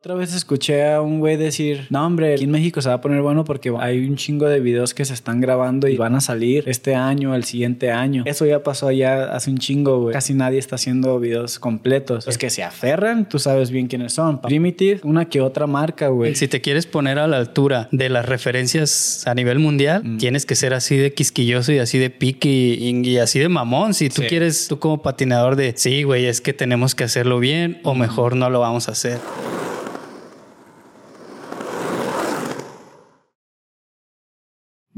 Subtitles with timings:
[0.00, 3.00] Otra vez escuché a un güey decir, no hombre, aquí en México se va a
[3.00, 6.20] poner bueno porque hay un chingo de videos que se están grabando y van a
[6.20, 8.22] salir este año, el siguiente año.
[8.24, 10.12] Eso ya pasó ya hace un chingo, güey.
[10.12, 12.26] Casi nadie está haciendo videos completos.
[12.26, 14.40] Los que se aferran, tú sabes bien quiénes son.
[14.40, 16.36] Primitive, una que otra marca, güey.
[16.36, 20.18] Si te quieres poner a la altura de las referencias a nivel mundial, Mm.
[20.18, 23.94] tienes que ser así de quisquilloso y así de pique y, y así de mamón.
[23.94, 24.28] Si tú Sí.
[24.28, 28.36] quieres, tú como patinador de, sí, güey, es que tenemos que hacerlo bien o mejor
[28.36, 29.18] no lo vamos a hacer.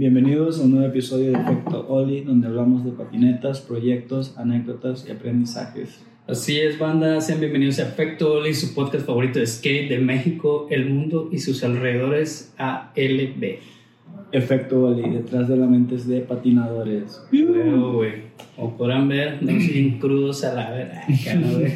[0.01, 5.13] Bienvenidos a un nuevo episodio de Efecto Oli, donde hablamos de patinetas, proyectos, anécdotas y
[5.13, 6.01] aprendizajes.
[6.27, 7.21] Así es, banda.
[7.21, 11.41] Sean bienvenidos a Efecto Oli, su podcast favorito de skate de México, el mundo y
[11.41, 13.59] sus alrededores ALB.
[14.33, 17.21] Efecto Oli, detrás de la mente es de patinadores.
[17.33, 18.31] Huevo, güey.
[18.55, 20.71] Como podrán ver, estamos bien crudos a la
[21.41, 21.73] ¿no, güey?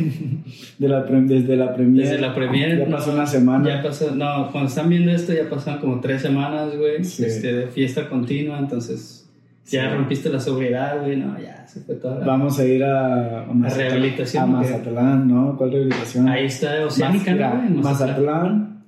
[0.79, 2.07] De la desde la premier.
[2.07, 2.79] Desde la premier.
[2.79, 3.67] Ya pasó una semana.
[3.69, 7.25] Ya pasó, no, cuando están viendo esto ya pasaron como tres semanas, güey, Sí.
[7.25, 9.29] este, de fiesta continua, entonces
[9.67, 9.97] ya Sí.
[9.97, 12.27] rompiste la sobriedad, güey, no, ya se fue toda la...
[12.27, 13.89] Vamos a ir a, a Mazatlán.
[13.91, 14.69] rehabilitación, A ¿o qué?
[14.71, 15.57] Mazatlán, ¿no?
[15.57, 16.29] ¿Cuál rehabilitación?
[16.29, 17.67] Ahí está Oceánica, ¿no?
[17.67, 18.85] En Mazatlán,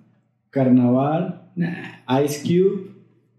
[0.51, 2.91] Carnaval, Nah, Ice Cube,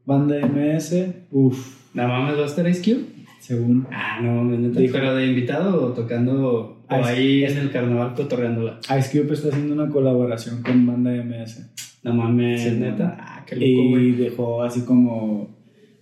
[0.08, 3.06] Banda MS, uff, ¿la mames va a estar Ice Cube?
[3.40, 4.80] según Ah, no mames, neta.
[4.80, 8.80] Dijo- ¿Pero de invitado o tocando, o ahí en el carnaval cotorreándola?
[9.00, 11.70] Ice Cube está haciendo una colaboración con Banda MS.
[12.04, 13.04] No mames, Sí, neta.
[13.04, 13.14] no.
[13.20, 14.12] Ah, qué loco, Y güey.
[14.14, 15.56] dejó así como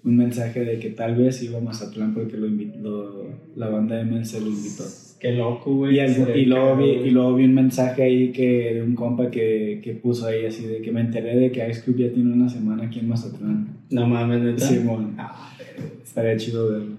[0.04, 4.40] un mensaje de que tal vez iba a Mazatlán porque lo invitó, la banda MS
[4.40, 4.84] lo invitó.
[5.20, 5.96] Qué loco, güey.
[5.96, 8.94] Y, algo- Se y, luego vi, y luego vi un mensaje ahí que de un
[8.96, 12.14] compa que, que puso ahí así de que me enteré de que Ice Cube ya
[12.14, 13.75] tiene una semana aquí en Mazatlán.
[13.90, 14.66] No mames, neta.
[14.66, 15.16] Simón.
[15.18, 15.52] Ah.
[16.04, 16.96] Estaría chido verlo.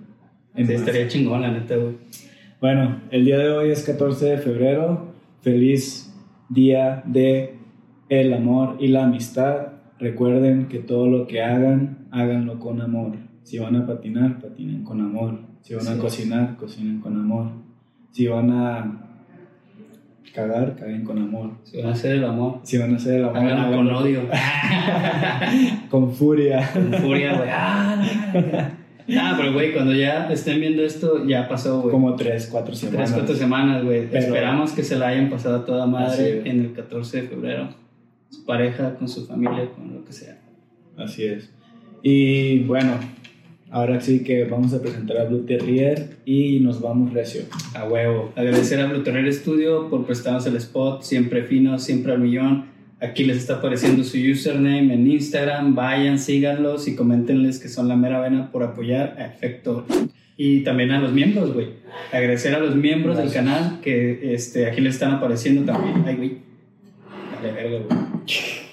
[0.54, 1.94] Sí, estaría chingón, la neta, güey.
[2.60, 5.12] Bueno, el día de hoy es 14 de febrero.
[5.40, 6.14] Feliz
[6.48, 7.56] día de
[8.08, 9.68] el amor y la amistad.
[9.98, 13.16] Recuerden que todo lo que hagan, háganlo con amor.
[13.42, 15.40] Si van a patinar, patinen con amor.
[15.62, 17.50] Si van a cocinar, cocinen con amor.
[18.12, 19.05] Si van a
[20.34, 21.50] cagar, caguen con amor.
[21.64, 24.22] Si van a hacer el amor, Si van a hacer el amor, háganlo con odio.
[25.90, 26.70] con furia.
[26.72, 27.48] con furia, güey.
[27.50, 28.72] Ah.
[29.16, 31.92] Ah, pero güey, cuando ya estén viendo esto, ya pasó, güey.
[31.92, 33.12] Como 3, 4 Tres, semanas.
[33.12, 34.08] cuatro semanas, güey.
[34.12, 37.68] Esperamos que se la hayan pasado a toda madre en el 14 de febrero.
[38.30, 40.38] Su pareja, con su familia, con lo que sea.
[40.98, 41.52] Así es.
[42.02, 42.94] Y bueno,
[43.70, 47.42] ahora sí que vamos a presentar a Blue Terrier y nos vamos recio.
[47.74, 48.32] A huevo.
[48.36, 52.66] Agradecer a Blue Terrier Studio por prestarnos el spot, siempre fino, siempre al millón.
[53.00, 55.74] Aquí les está apareciendo su username en Instagram.
[55.74, 59.84] Vayan, síganlos y coméntenles que son la mera vena por apoyar a Efecto.
[60.38, 61.68] Y también a los miembros, güey.
[62.12, 63.34] Agradecer a los miembros Gracias.
[63.34, 66.04] del canal que este, aquí les están apareciendo también.
[66.06, 66.38] Ay, güey.
[67.42, 68.65] Dale, verga, güey.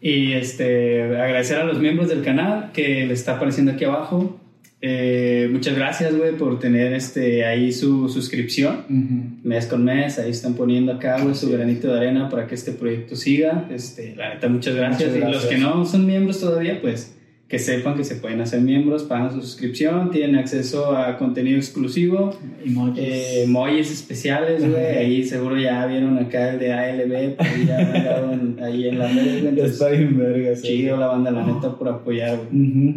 [0.00, 4.38] Y este, agradecer a los miembros del canal que les está apareciendo aquí abajo.
[4.80, 10.20] Eh, muchas gracias, güey, por tener este, ahí su suscripción mes con mes.
[10.20, 13.66] Ahí están poniendo acá, güey, su granito de arena para que este proyecto siga.
[13.72, 15.10] Este, la neta, muchas gracias.
[15.10, 15.52] Muchas Y los gracias.
[15.52, 17.17] que no son miembros todavía, pues
[17.48, 22.36] que sepan que se pueden hacer miembros, pagan su suscripción, tienen acceso a contenido exclusivo,
[22.62, 23.02] Emojis.
[23.02, 24.84] eh, emojis especiales, güey.
[24.98, 29.58] Ahí seguro ya vieron acá el de ALB, ahí ya mandaron ahí en la red,
[29.58, 30.56] está bien verga.
[30.56, 30.68] sí.
[30.68, 32.68] chido la banda, la neta, por apoyar, güey.
[32.68, 32.94] Ujú.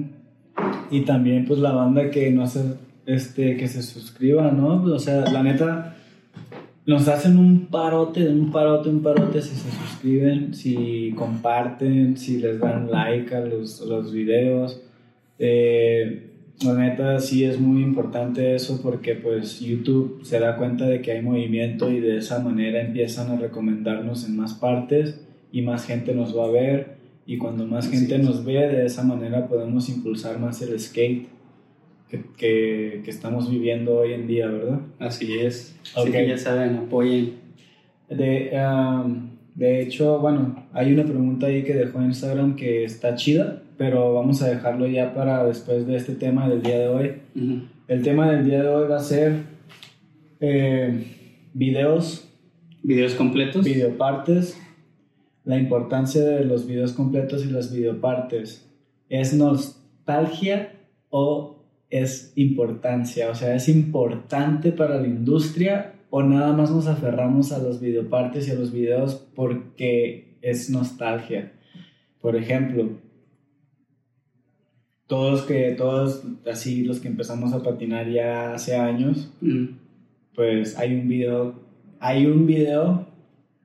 [0.92, 2.60] Y también pues la banda que no se,
[3.06, 4.82] este, que se suscriba, ¿no?
[4.82, 5.96] Pues, o sea, la neta,
[6.86, 12.60] nos hacen un parote, un parote, un parote si se suscriben, si comparten, si les
[12.60, 14.82] dan like a los, a los videos.
[15.38, 16.28] Eh,
[16.64, 21.12] la neta sí es muy importante eso porque pues YouTube se da cuenta de que
[21.12, 25.20] hay movimiento y de esa manera empiezan a recomendarnos en más partes
[25.52, 27.02] y más gente nos va a ver.
[27.26, 31.28] Y cuando más gente nos ve de esa manera podemos impulsar más el skate
[32.12, 34.82] que, que, que estamos viviendo hoy en día, ¿verdad?
[35.00, 35.76] Así es.
[35.96, 36.12] Así Ok.
[36.12, 37.36] que ya saben, apoyen.
[38.10, 43.16] De, um, de hecho, bueno, hay una pregunta ahí que dejó en Instagram que está
[43.16, 47.12] chida, pero vamos a dejarlo ya para después de este tema del día de hoy.
[47.36, 47.62] Ujú.
[47.88, 49.44] El tema del día de hoy va a ser
[50.42, 51.06] eh,
[51.54, 52.28] videos,
[52.84, 53.64] Videos completos.
[53.64, 54.60] videopartes,
[55.46, 58.68] la importancia de los videos completos y las videopartes.
[59.10, 60.74] ¿Es nostalgia
[61.10, 61.61] o
[61.92, 63.30] es importancia?
[63.30, 68.48] O sea, ¿es importante para la industria o nada más nos aferramos a los videopartes
[68.48, 71.52] y a los videos porque es nostalgia?
[72.20, 72.90] Por ejemplo,
[75.06, 79.76] todos que todos así los que empezamos a patinar ya hace años, Ujú.
[80.34, 81.60] pues hay un video,
[82.00, 83.12] hay un video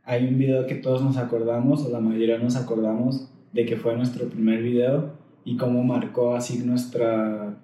[0.06, 3.96] hay un video que todos nos acordamos, o la mayoría nos acordamos, de que fue
[3.96, 5.14] nuestro primer video
[5.44, 7.58] y cómo marcó así nuestra,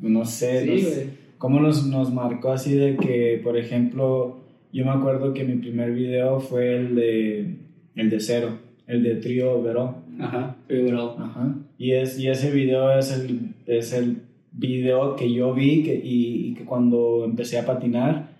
[0.00, 4.38] no sé, Sí, cómo nos, nos marcó así de que, por ejemplo,
[4.72, 7.56] yo me acuerdo que mi primer video fue el de,
[7.94, 9.96] el de Cero, el de Trio Verón.
[10.20, 11.54] Ajá, pero Ajá.
[11.78, 14.22] Y, es, y ese video es el, es el
[14.52, 18.30] video que yo vi que, y, y que cuando empecé a patinar,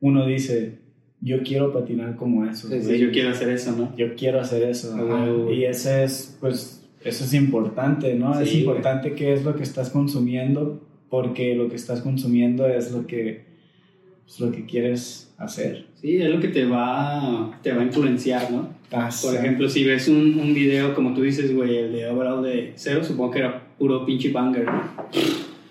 [0.00, 0.78] uno dice,
[1.20, 2.68] yo quiero patinar como eso.
[2.68, 3.96] sí, yo quiero hacer eso, ¿no?
[3.96, 5.50] Yo quiero hacer eso.
[5.52, 8.34] Y ese es, pues, eso es importante, ¿no?
[8.34, 8.60] Sí, es güey.
[8.60, 13.44] importante qué es lo que estás consumiendo, porque lo que estás consumiendo es lo que,
[14.26, 15.86] es lo que quieres hacer.
[16.00, 18.70] Sí, es lo que te va, te va a influenciar, ¿no?
[19.22, 22.72] Por ejemplo, si ves un, un video, como tú dices, güey, el de Overall de
[22.76, 24.66] Cero, supongo que era puro pinche banger.
[24.66, 24.82] ¿no?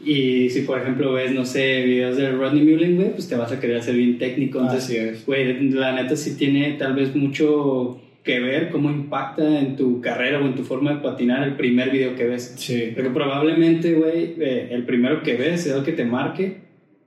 [0.04, 3.52] Y si, por ejemplo, ves, no sé, videos de Rodney Mullen, güey, pues te vas
[3.52, 4.60] a querer hacer bien técnico.
[4.60, 5.26] Entonces, Así es.
[5.26, 10.40] güey, la neta sí tiene tal vez mucho que ver cómo impacta en tu carrera
[10.40, 12.54] o en tu forma de patinar el primer video que ves.
[12.58, 12.92] Sí.
[12.94, 16.58] Porque probablemente, güey, eh, el primero que ves es el que te marque,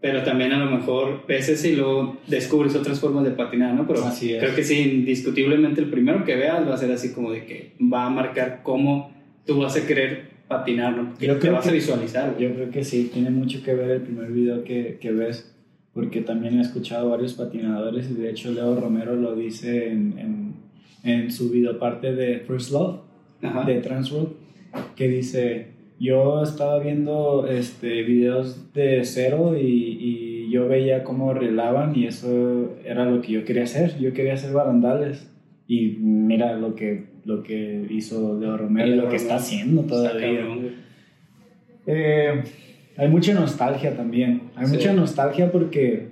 [0.00, 3.86] pero también a lo mejor ves ese y luego descubres otras formas de patinar, ¿no?
[3.86, 4.42] Pero Así es.
[4.42, 7.72] creo que sí, indiscutiblemente el primero que veas va a ser así como de que
[7.80, 9.14] va a marcar cómo
[9.46, 11.10] tú vas a querer patinar, ¿no?
[11.10, 12.36] Porque Yo te creo vas a visualizar.
[12.38, 15.54] Yo creo que sí, tiene mucho que ver el primer video que, que ves,
[15.92, 20.54] porque también he escuchado varios patinadores y de hecho Leo Romero lo dice en, en,
[21.04, 23.00] en su video parte de First Love,
[23.42, 23.64] Ajá.
[23.64, 24.30] de Transworld,
[24.96, 25.66] que dice,
[26.00, 29.64] yo estaba viendo este, videos de cero y,
[30.00, 34.34] y yo veía cómo relaban y eso era lo que yo quería hacer, yo quería
[34.34, 35.30] hacer barandales.
[35.66, 40.44] Y mira lo que, lo que hizo Leo Romero y lo que está haciendo todavía.
[41.86, 42.42] Eh,
[42.96, 44.42] hay mucha nostalgia también.
[44.56, 44.74] Hay Sí.
[44.76, 46.08] mucha nostalgia porque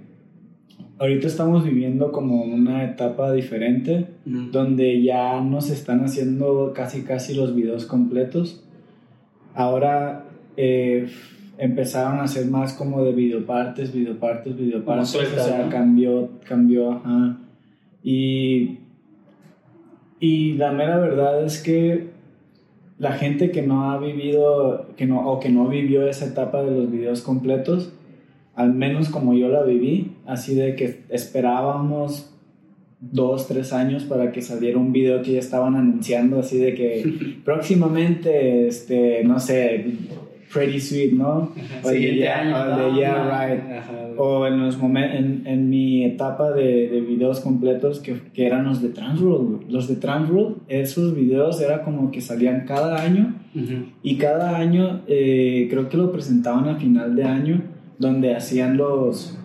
[1.02, 7.34] ahorita estamos viviendo como una etapa diferente donde ya no se están haciendo casi casi
[7.34, 8.62] los videos completos.
[9.52, 10.26] Ahora
[10.56, 11.08] eh,
[11.58, 15.16] empezaron a hacer más como de videopartes, videopartes, videopartes.
[15.16, 15.70] o sea, ¿no?
[15.70, 17.36] cambió, cambió, ajá.
[18.04, 18.78] Y,
[20.20, 22.10] y la mera verdad es que
[23.00, 26.70] la gente que no ha vivido, que no, o que no vivió esa etapa de
[26.70, 27.92] los videos completos,
[28.62, 32.28] al menos como yo la viví, así de que esperábamos
[33.00, 37.38] dos, tres años para que saliera un video que ya estaban anunciando, así de que
[37.44, 39.84] próximamente, este, no sé,
[40.52, 41.50] Pretty Sweet, ¿no?
[41.82, 42.76] O el de Yeah- año.
[42.92, 43.78] de Yeah, no, Right.
[43.78, 43.92] ajá.
[44.18, 48.82] O en, los en, en mi etapa de, de videos completos que, que eran los
[48.82, 49.70] de Transworld.
[49.70, 53.86] Los de Transworld, esos videos era como que salían cada año Ujú.
[54.02, 57.62] y cada año eh, creo que lo presentaban a final de año
[58.02, 59.38] donde hacían los,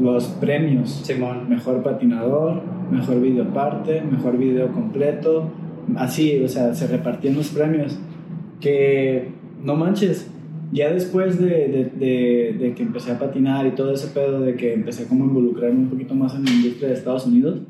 [0.00, 0.90] los premios.
[1.04, 1.48] Simón.
[1.48, 5.50] Mejor patinador, mejor video parte, mejor video completo.
[5.96, 7.98] Así, o sea, se repartían los premios.
[8.60, 9.28] Que
[9.62, 10.28] no manches,
[10.72, 14.56] ya después de, de, de, de que empecé a patinar y todo ese pedo, de
[14.56, 17.60] que empecé como a involucrarme un poquito más en la industria de Estados Unidos,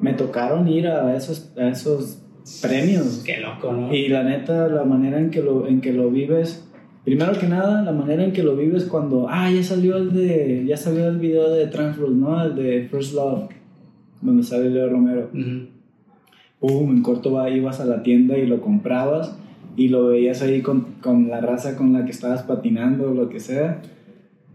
[0.00, 2.22] me tocaron ir a esos, a esos
[2.62, 3.22] premios.
[3.26, 3.94] Qué loco, ¿no?
[3.94, 6.66] Y la neta, la manera en que lo, en que lo vives,
[7.04, 10.64] primero que nada, la manera en que lo vives cuando, ah, ya salió el de,
[10.66, 12.42] ya salió el video de Transworld, ¿no?
[12.44, 13.48] El de First Love,
[14.20, 15.28] donde sale Leo Romero.
[16.60, 19.34] Pum, en corto va, ibas a la tienda y lo comprabas
[19.76, 23.28] y lo veías ahí con, con la raza con la que estabas patinando o lo
[23.30, 23.80] que sea.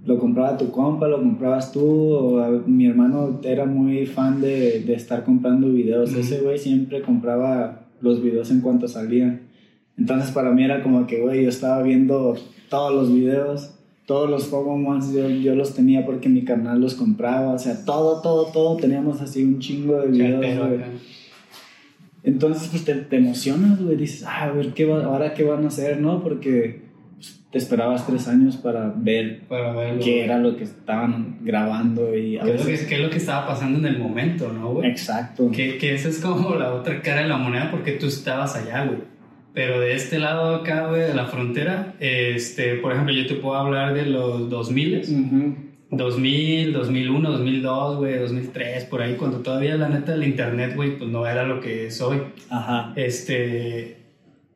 [0.06, 4.82] Lo compraba tu compa, lo comprabas tú, o a- mi hermano era muy fan de,
[4.82, 6.12] de estar comprando videos.
[6.12, 6.20] Ujú.
[6.20, 9.42] Ese güey siempre compraba los videos en cuanto salían.
[9.98, 12.36] Entonces para mí era como que, güey, yo estaba viendo
[12.70, 13.72] todos los videos,
[14.06, 18.22] todos los Pokémon yo, yo los tenía porque mi canal los compraba, o sea, todo,
[18.22, 20.80] todo, todo, teníamos así un chingo de videos, güey.
[22.24, 23.98] Entonces, pues te, te emocionas, güey.
[23.98, 26.24] Dices, ah, a ver, ¿qué va, ahora qué van a hacer, no?
[26.24, 26.82] Porque
[27.16, 30.04] pues, te esperabas tres años para ver Para verlo.
[30.04, 33.10] qué era lo que estaban grabando y a ¿Qué es, lo que, qué es lo
[33.12, 34.90] que estaba pasando en el momento, no, güey?
[34.90, 35.52] Exacto.
[35.52, 38.86] Que, que esa es como la otra cara de la moneda porque tú estabas allá,
[38.86, 39.15] güey.
[39.56, 43.56] Pero de este lado acá, güey, de la frontera, este, por ejemplo, yo te puedo
[43.56, 45.56] hablar de los 2000, Ujú.
[45.92, 51.10] 2000, 2001, 2002, güey, 2003, por ahí, cuando todavía la neta el internet, güey, pues
[51.10, 52.18] no era lo que es hoy.
[52.50, 52.92] Ajá.
[52.98, 53.98] Este,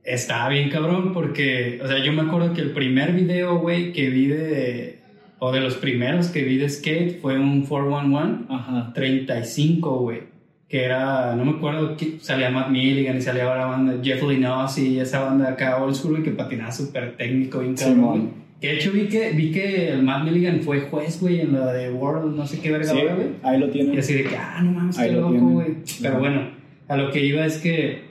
[0.03, 4.09] estaba bien cabrón porque, o sea, yo me acuerdo que el primer video, güey, que
[4.09, 4.99] vi de,
[5.39, 8.45] o de los primeros que vi de skate fue un 411.
[8.49, 8.91] Ajá.
[8.93, 10.38] 35, güey.
[10.69, 14.99] Que era, no me acuerdo, salía Matt Milligan y salía la banda Jeff Lynott y
[14.99, 18.31] esa banda acá old school que patinaba súper técnico, bien cabrón.
[18.61, 21.73] Que de hecho vi que, vi que el Matt Milligan fue juez, güey, en la
[21.73, 23.29] de World, no sé qué verga, Sí, güey.
[23.41, 23.97] ahí lo Y tienen.
[23.97, 25.67] así de que, ah, no mames, Ahí qué lo loco, güey.
[26.03, 26.41] Pero bueno,
[26.87, 28.09] a lo que iba es que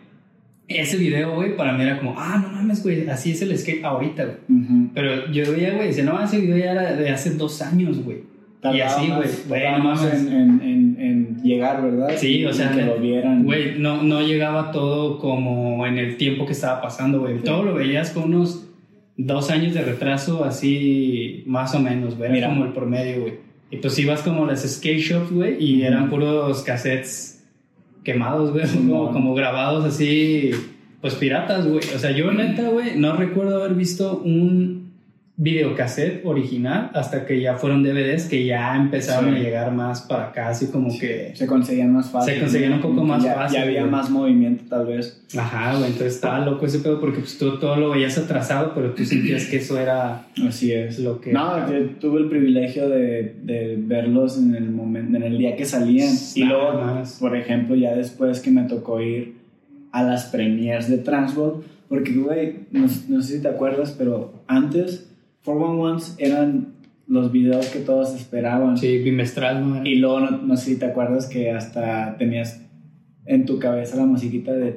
[0.67, 3.85] ese video, güey, para mí era como, ah, no mames, güey, así es el skate
[3.85, 4.37] ahorita, güey.
[4.61, 4.89] Ujú.
[4.95, 8.19] Pero yo veía, güey, decía, no, ese video ya era de hace dos años, güey.
[8.75, 9.07] Y así,
[9.47, 10.15] güey, no mames.
[10.15, 12.11] En, en, en, en llegar, ¿verdad?
[12.17, 13.45] Sí, o sea, que lo vieran.
[13.45, 17.39] Güey, no, no llegaba todo como en el tiempo que estaba pasando, güey.
[17.39, 17.45] Sí.
[17.45, 18.67] Todo lo veías con unos
[19.17, 22.37] dos años de retraso, así más o menos, güey.
[22.37, 23.35] Era como el promedio, güey.
[23.71, 27.45] Y pues ibas como a las skate shops, güey, y eran puros cassettes
[28.03, 29.13] quemados, güey, Sí, como, no.
[29.13, 30.51] como grabados así,
[31.01, 31.81] pues piratas, güey.
[31.95, 34.88] O sea, yo neta, güey, no recuerdo haber visto un
[35.41, 39.37] videocassette original hasta que ya fueron DVDs que ya empezaron Sí.
[39.37, 41.31] a llegar más para acá, así como que...
[41.35, 42.35] Se conseguían más fácil.
[42.35, 43.91] Se conseguían un poco más ya, fácil, Ya había güey.
[43.93, 45.23] más movimiento, tal vez.
[45.39, 48.95] Ajá, güey, entonces estaba loco ese pedo porque pues tú todo lo veías atrasado, pero
[48.95, 50.99] tú sentías que eso era Así es.
[50.99, 51.33] lo que...
[51.33, 55.65] No, yo tuve el privilegio de, de verlos en el momento, en el día que
[55.65, 56.13] salían.
[56.35, 57.17] Y Nada luego, más.
[57.21, 59.37] por ejemplo, ya después que me tocó ir
[59.93, 65.08] a las premiers de Transworld, porque, güey, no, no sé si te acuerdas, pero antes,
[65.57, 66.75] 411 eran
[67.07, 68.77] los videos que todos esperaban.
[68.77, 69.87] Sí, bimestral, ¿no?
[69.87, 72.63] Y luego, no, no sé si te acuerdas que hasta tenías
[73.25, 74.75] en tu cabeza la musiquita de.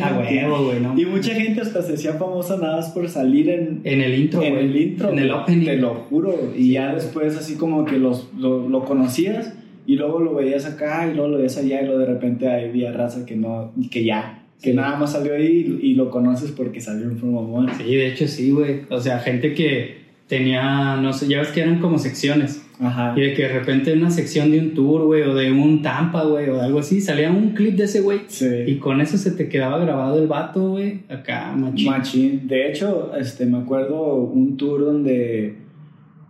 [0.00, 0.12] Ah,
[0.60, 0.98] güey, ¿no?
[0.98, 4.42] Y mucha gente hasta se hacía famosa nada más por salir en, En el intro,
[4.42, 4.64] en güey.
[4.66, 5.12] el intro.
[5.12, 5.64] En el opening.
[5.66, 6.52] Te lo juro.
[6.56, 9.54] Y ya después así como que los, lo, lo conocías
[9.86, 12.92] y luego lo veías acá y luego lo veías allá y luego de repente había
[12.92, 14.76] raza que no, que ya, que Sí.
[14.76, 18.26] nada más salió ahí y, y lo conoces porque salió en Promo Sí, de hecho
[18.26, 18.80] sí, güey.
[18.90, 22.64] O sea, gente que tenía, no sé, ya ves que eran como secciones.
[22.80, 23.14] Ajá.
[23.16, 25.82] Y de que de repente en una sección de un tour, güey, o de un
[25.82, 28.20] Tampa, güey, o de algo así, salía un clip de ese güey.
[28.28, 28.46] Sí.
[28.66, 31.00] Y con eso se te quedaba grabado el vato, güey.
[31.08, 31.86] Acá, machín.
[31.90, 32.46] Machín.
[32.48, 35.56] De hecho, este, me acuerdo un tour donde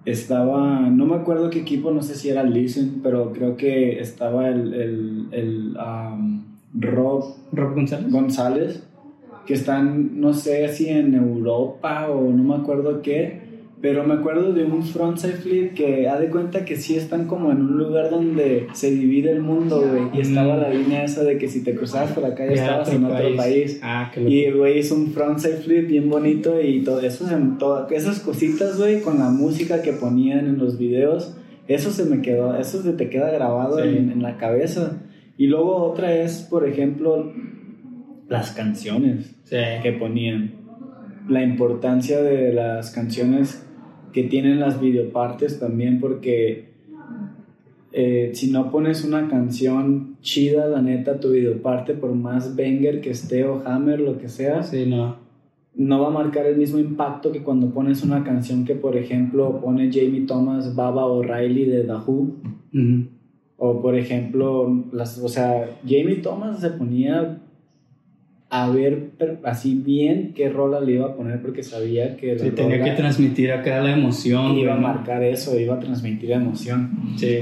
[0.05, 4.49] estaba, no me acuerdo qué equipo, no sé si era Listen, pero creo que estaba
[4.49, 6.45] el, el, el um,
[6.75, 8.11] Rob Rob González.
[8.13, 8.83] González,
[9.47, 13.47] que están, no sé si en Europa o no me acuerdo qué,
[13.81, 17.53] pero me acuerdo de un frontside flip que ha de cuenta que sí están como
[17.53, 20.61] en un lugar donde se divide el mundo, güey, y estaba Mm.
[20.61, 23.37] la línea esa de que si te cruzabas por acá ya Ya, estabas en otro
[23.37, 23.79] país.
[23.83, 24.29] Ah, qué.
[24.29, 28.19] Y el güey hizo un frontside flip bien bonito y todo eso, se- todo- esas
[28.19, 31.37] cositas, güey, con la música que ponían en los videos,
[31.69, 33.89] eso se me quedó, eso se te queda grabado Sí.
[33.89, 34.99] en, en la cabeza.
[35.39, 37.33] Y luego otra es, por ejemplo,
[38.29, 39.57] las canciones Sí.
[39.83, 40.53] que ponían.
[41.29, 43.65] La importancia de las canciones
[44.13, 46.69] que tienen las videopartes también, porque
[47.93, 53.11] eh, si no pones una canción chida, la neta, tu videoparte, por más banger que
[53.11, 55.17] esté o hammer, lo que sea, Sí, no.
[55.75, 59.61] no va a marcar el mismo impacto que cuando pones una canción que, por ejemplo,
[59.61, 62.37] pone Jamie Thomas, Baba O'Reilly de The Who.
[62.75, 63.07] Ujú.
[63.59, 67.39] O por ejemplo, las, o sea, Jamie Thomas se ponía
[68.51, 69.11] a ver
[69.45, 72.93] así bien qué rola le iba a poner porque sabía que la Sí, tenía que
[72.93, 76.91] transmitir acá la emoción, iba a marcar eso, iba a transmitir emoción.
[77.17, 77.41] Sí.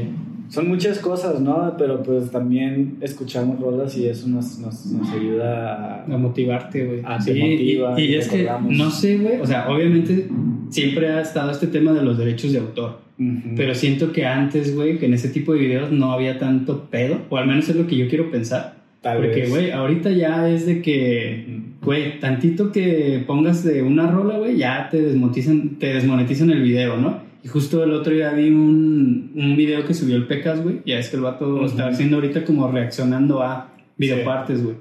[0.49, 1.75] Son muchas cosas, ¿no?
[1.77, 6.05] Pero pues también escuchamos rolas y eso nos, nos, nos ayuda a...
[6.05, 7.03] A motivarte, güey.
[7.05, 10.29] Ah, sí, te motiva, y, y y es que, no sé, güey, o sea, obviamente
[10.71, 13.55] siempre ha estado este tema de los derechos de autor, Ujú.
[13.57, 17.23] pero siento que antes, güey, que en ese tipo de videos no había tanto pedo,
[17.31, 18.77] o al menos es lo que yo quiero pensar.
[19.01, 24.37] Tal Porque, güey, ahorita ya es de que, güey, tantito que pongas de una rola,
[24.39, 27.21] güey, ya te desmonetizan, te desmonetizan el video, ¿no?
[27.45, 30.99] Y justo el otro día vi un, un video que subió el Pecas, güey, ya
[30.99, 31.67] es que el vato Ujú.
[31.67, 34.77] está haciendo ahorita como reaccionando a videopartes, güey.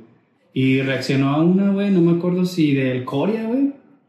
[0.54, 3.55] Y reaccionó a una, güey, no me acuerdo si del Corea, güey.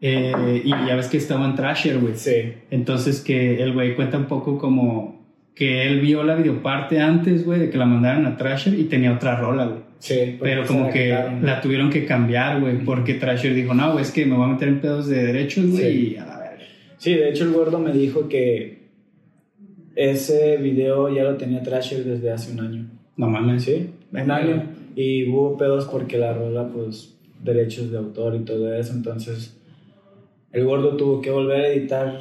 [0.00, 2.14] Eh, y ya ves que estaba en Trasher, güey.
[2.16, 2.52] Sí.
[2.70, 5.24] Entonces que el güey cuenta un poco como
[5.54, 9.12] que él vio la videoparte antes, güey, de que la mandaran a Trasher y tenía
[9.14, 9.80] otra rola, güey.
[9.98, 10.36] Sí.
[10.38, 11.46] Pero como la que quitaron.
[11.46, 14.52] la tuvieron que cambiar, güey, porque Trasher dijo, no, güey, es que me voy a
[14.52, 16.12] meter en pedos de derechos, güey, Sí.
[16.12, 16.64] y a la verga.
[16.98, 18.86] Sí, de hecho el gordo me dijo que
[19.94, 22.86] ese video ya lo tenía Trasher desde hace un año.
[23.16, 23.64] No mames.
[23.64, 24.62] Sí, un año.
[24.94, 28.92] Y hubo pedos porque la rola, pues, derechos de autor y todo eso.
[28.92, 29.55] Entonces,
[30.52, 32.18] el gordo tuvo que volver a editar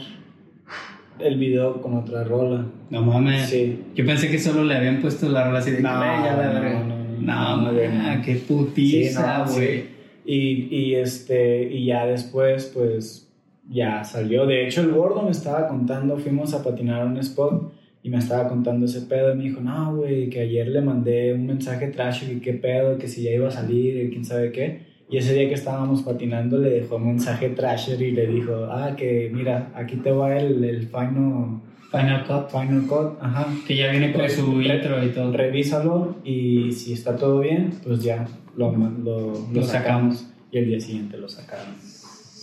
[1.20, 2.66] el video con otra rola.
[2.90, 3.48] No mames.
[3.50, 3.80] Sí.
[3.96, 6.48] Yo pensé que solo le habían puesto la rola así de No, "Güey, ya la
[6.54, 6.80] no, verga".
[6.84, 9.78] no, no, No, qué Sí, putiza, no, güey.
[9.82, 9.86] sí.
[10.26, 13.32] Y, y, este, y ya después, pues,
[13.70, 14.46] ya salió.
[14.46, 17.72] De hecho, el gordo me estaba contando, fuimos a patinar a un spot
[18.04, 19.34] y me estaba contando ese pedo.
[19.34, 22.98] Y me dijo, no, güey, que ayer le mandé un mensaje trash y qué pedo,
[22.98, 24.82] que si ya iba a salir y quién sabe qué.
[25.10, 28.96] Y ese día que estábamos patinando le dejó un mensaje Trasher y le dijo, ah,
[28.98, 32.50] que mira, aquí te va el, el final, Final Cut.
[32.50, 33.48] final cut, ajá.
[33.68, 35.32] Que ya viene con su intro y todo.
[35.32, 40.28] Revísalo y si está todo bien, pues ya lo, lo, lo Lo sacamos.
[40.52, 41.76] Y el día siguiente lo sacaron.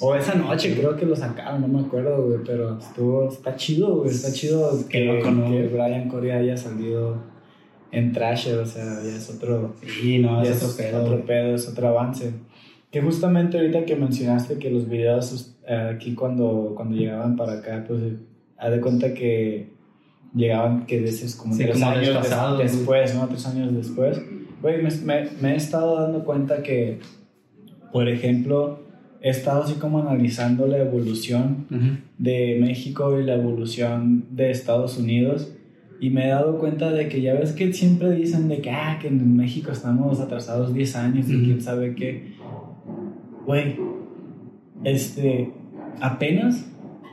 [0.00, 3.96] O esa noche creo que lo sacaron, no me acuerdo, güey, pero estuvo, está chido,
[3.98, 7.22] güey, está chido que, que Brian Corey haya salido
[7.92, 11.04] en Trasher, o sea, ya es otro, Sí, no, ya es otro pedo.
[11.04, 12.32] otro pedo, es otro avance.
[12.92, 17.84] Que justamente ahorita que mencionaste que los videos eh, aquí cuando, cuando llegaban para acá,
[17.88, 18.16] pues eh,
[18.58, 19.70] haz de cuenta que
[20.34, 22.62] llegaban que veces como Sí, tres como años des- güey.
[22.62, 23.26] después, ¿no?
[23.28, 24.20] Tres años después.
[24.60, 27.00] Güey, me, me- me he estado dando cuenta que,
[27.92, 28.80] por ejemplo,
[29.20, 31.66] he estado así como analizando la evolución
[32.18, 35.52] de México y la evolución de Estados Unidos.
[36.00, 38.98] Y me he dado cuenta de que ya ves que siempre dicen de que, ah,
[39.00, 42.32] que en México estamos atrasados 10 años y quién sabe qué.
[43.46, 43.76] Güey,
[44.84, 45.52] este,
[46.00, 46.64] apenas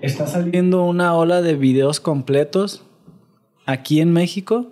[0.02, 2.84] está saliendo una ola de videos completos
[3.66, 4.72] aquí en México.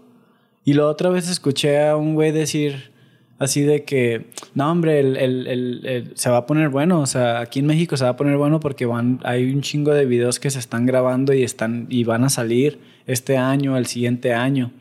[0.63, 2.91] Y la otra vez escuché a un güey decir
[3.39, 5.47] así de que, no hombre, el, el-
[5.85, 8.35] el- se va a poner bueno, o sea, aquí en México se va a poner
[8.37, 12.03] bueno porque van, hay un chingo de videos que se están grabando y, están, y
[12.03, 14.71] van a salir este año, el siguiente año.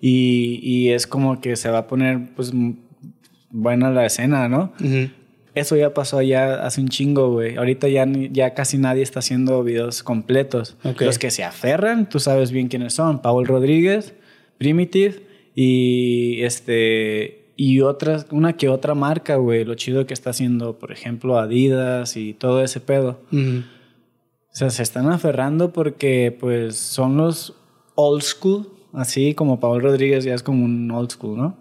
[0.00, 2.52] Y, y es como que se va a poner pues
[3.50, 4.72] buena la escena, ¿no?
[5.54, 7.56] Eso ya pasó ya hace un chingo, güey.
[7.56, 10.76] Ahorita ya, ya casi nadie está haciendo videos completos.
[11.06, 13.20] Los que se aferran, tú sabes bien quiénes son.
[13.22, 14.14] Paul Rodríguez,
[14.58, 15.22] Primitive
[15.54, 19.64] y este y otras una que otra marca, güey.
[19.64, 23.20] Lo chido que está haciendo, por ejemplo, Adidas y todo ese pedo.
[23.32, 27.54] O sea, se están aferrando porque pues son los
[27.96, 31.56] old school, así como Paul Rodríguez ya es como un old school, ¿no?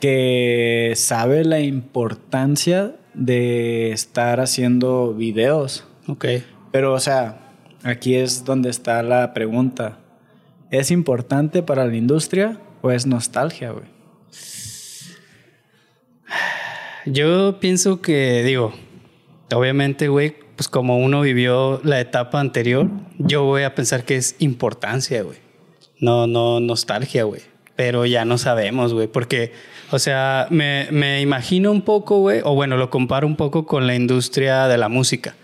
[0.00, 5.84] Que sabe la importancia de estar haciendo videos.
[6.06, 6.26] Ok.
[6.70, 9.98] Pero, o sea, aquí es donde está la pregunta.
[10.70, 13.86] ¿Es importante para la industria o es nostalgia, güey?
[17.06, 18.74] Yo pienso que, digo,
[19.52, 24.36] obviamente, güey, pues como uno vivió la etapa anterior, yo voy a pensar que es
[24.40, 25.38] importancia, güey.
[26.00, 27.42] No, no nostalgia, güey.
[27.76, 29.52] Pero ya no sabemos, güey, porque,
[29.90, 33.86] o sea, me, me imagino un poco, güey, o bueno, lo comparo un poco con
[33.86, 35.34] la industria de la música.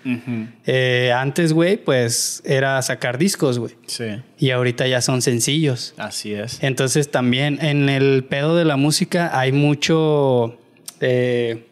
[0.67, 3.75] Eh, antes, güey, pues era sacar discos, güey.
[3.87, 4.05] Sí,
[4.39, 5.95] Y ahorita ya son sencillos.
[5.97, 6.59] así es.
[6.63, 10.59] Entonces también en el pedo de la música hay mucho...
[11.01, 11.67] eh,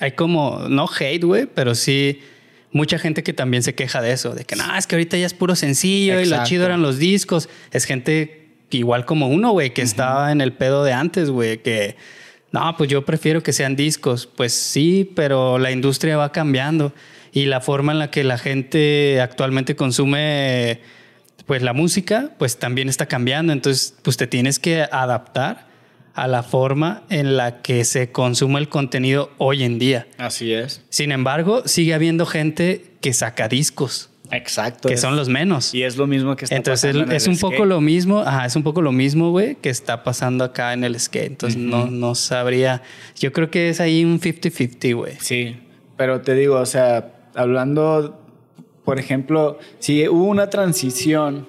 [0.00, 2.20] hay como, no hate, güey, pero sí
[2.72, 5.26] mucha gente que también se queja de eso, de que no, es que ahorita ya
[5.26, 7.48] es puro sencillo y lo chido eran los discos.
[7.70, 11.96] Es gente igual como uno, güey, que estaba en el pedo de antes, güey, que
[12.52, 14.26] no, pues yo prefiero que sean discos.
[14.26, 16.92] Pues sí, pero la industria va cambiando
[17.32, 20.80] y la forma en la que la gente actualmente consume
[21.46, 25.66] pues la música pues también está cambiando, entonces pues te tienes que adaptar
[26.14, 30.06] a la forma en la que se consume el contenido hoy en día.
[30.16, 30.82] Así es.
[30.88, 34.88] Sin embargo, sigue habiendo gente que saca discos, Exacto.
[34.88, 35.74] que es- son los menos.
[35.74, 38.20] Y es lo mismo que está Entonces pasando en es el un poco lo mismo,
[38.20, 41.26] ajá, es un poco lo mismo, güey, que está pasando acá en el skate.
[41.32, 42.82] Entonces no, no sabría.
[43.16, 45.14] Yo creo que es ahí un 50-50, güey.
[45.20, 45.56] Sí,
[45.96, 48.20] pero te digo, o sea, hablando,
[48.84, 51.46] por ejemplo, si hubo una transición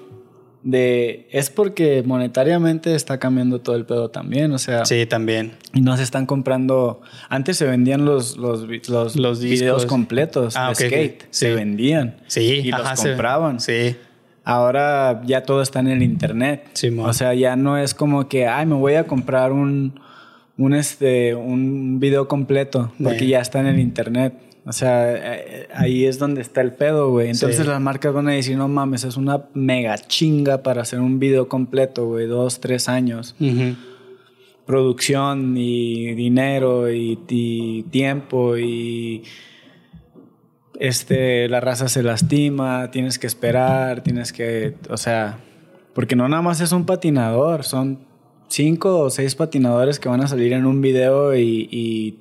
[0.66, 1.28] de...
[1.30, 4.84] Es porque monetariamente está cambiando todo el pedo también, o sea...
[4.84, 5.52] Sí, también.
[5.72, 7.00] Y no se están comprando...
[7.28, 10.92] Antes se vendían los, los, los, Los videos completos Ah, de ok.
[10.92, 11.22] skate.
[11.30, 11.54] Se Sí.
[11.54, 12.16] vendían.
[12.26, 13.60] Sí, Y ajá, los se- compraban.
[13.60, 13.94] Sí.
[14.42, 16.68] Ahora ya todo está en el internet.
[16.72, 17.08] Simón.
[17.10, 20.00] o sea, ya no es como que, ay, me voy a comprar un,
[20.56, 23.28] un, este, un video completo porque Sí.
[23.28, 24.34] ya está en el internet.
[24.68, 27.30] O sea, eh, ahí es donde está el pedo, güey.
[27.30, 27.68] Entonces Sí.
[27.68, 31.48] las marcas van a decir, no mames, es una mega chinga para hacer un video
[31.48, 33.36] completo, güey, dos, tres años.
[34.66, 39.22] Producción y dinero y, y tiempo y
[40.80, 45.38] este, la raza se lastima, tienes que esperar, tienes que, o sea,
[45.94, 48.00] porque no nada más es un patinador, son
[48.48, 52.18] cinco o seis patinadores que van a salir en un video y, y,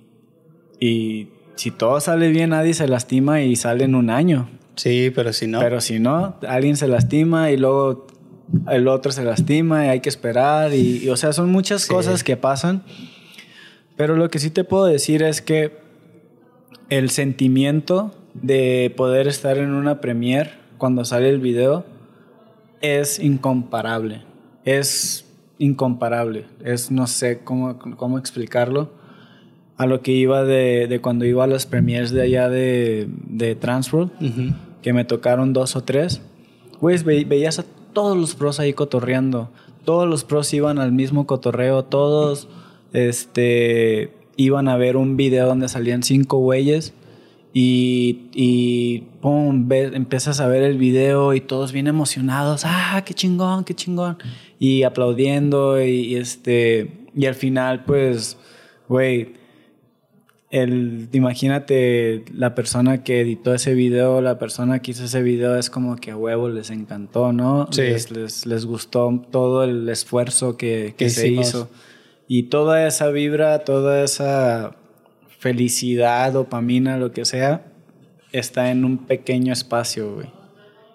[0.80, 4.50] y si todo sale bien nadie se lastima y sale en un año.
[4.76, 5.60] Sí, pero si no.
[5.60, 8.08] Pero si no, alguien se lastima y luego
[8.70, 10.74] el otro se lastima y hay que esperar.
[10.74, 11.90] Y, y, o sea, son muchas Sí.
[11.90, 12.84] cosas que pasan.
[13.96, 15.78] Pero lo que sí te puedo decir es que
[16.90, 21.86] el sentimiento de poder estar en una premiere cuando sale el video
[22.82, 24.24] es incomparable.
[24.66, 25.26] Es
[25.58, 26.46] incomparable.
[26.64, 28.92] Es, no sé cómo, cómo explicarlo.
[29.78, 33.56] A lo que iba de, de cuando iba a las premiers de allá de, de
[33.56, 34.12] Transworld,
[34.82, 36.22] que me tocaron dos o tres.
[36.80, 39.50] Güey, ve- veías a todos los pros ahí cotorreando.
[39.84, 42.48] Todos los pros iban al mismo cotorreo, todos
[42.94, 46.94] este, iban a ver un video donde salían cinco güeyes
[47.54, 53.14] y, y pum, ve- empiezas a ver el video y todos bien emocionados, ah, qué
[53.14, 54.18] chingón, qué chingón,
[54.60, 58.38] y aplaudiendo y, y este, y al final pues,
[58.90, 59.34] güey,
[60.56, 65.70] el, imagínate la persona que editó ese video, la persona que hizo ese video, es
[65.70, 67.68] como que a huevo les encantó, ¿no?
[67.72, 67.82] Sí.
[67.82, 71.70] Les, les, les gustó todo el esfuerzo que, que se hizo.
[72.30, 74.78] Y toda esa vibra, toda esa
[75.40, 77.66] felicidad, dopamina, lo que sea,
[78.32, 80.32] está en un pequeño espacio, güey.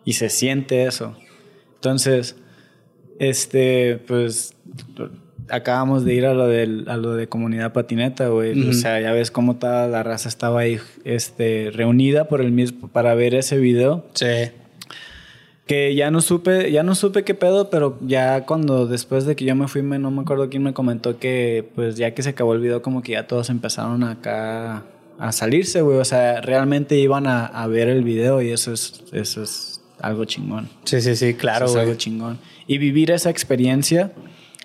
[0.07, 1.19] Y se siente eso.
[1.75, 2.37] Entonces,
[3.19, 4.55] este, pues,
[5.51, 8.69] acabamos de ir a lo, del, a lo de comunidad patineta, güey.
[8.69, 12.89] O sea, ya ves cómo toda la raza estaba ahí, este, reunida por el mismo,
[12.89, 14.05] para ver ese video.
[14.15, 14.27] Sí.
[15.67, 19.45] Que ya no supe, ya no supe qué pedo, pero ya cuando después de que
[19.45, 22.31] yo me fui, me, no me acuerdo quién me comentó que pues ya que se
[22.31, 24.83] acabó el video, como que ya todos empezaron acá
[25.19, 25.99] a salirse, güey.
[25.99, 30.25] O sea, realmente iban a, a ver el video y eso es, eso es algo
[30.25, 30.69] chingón.
[30.85, 32.39] Sí, sí, sí, claro, Eso es algo chingón.
[32.67, 34.13] Y vivir esa experiencia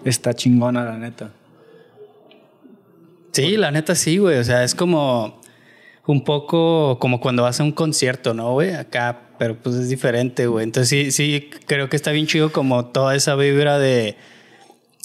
[0.10, 1.32] está chingona, la neta.
[3.32, 4.38] Sí, la neta sí, güey.
[4.38, 5.42] O sea, es como
[6.06, 8.74] un poco como cuando vas a un concierto, ¿no, güey?
[8.74, 10.64] Acá, pero pues es diferente, güey.
[10.64, 14.16] Entonces sí, sí, creo que está bien chido como toda esa vibra de,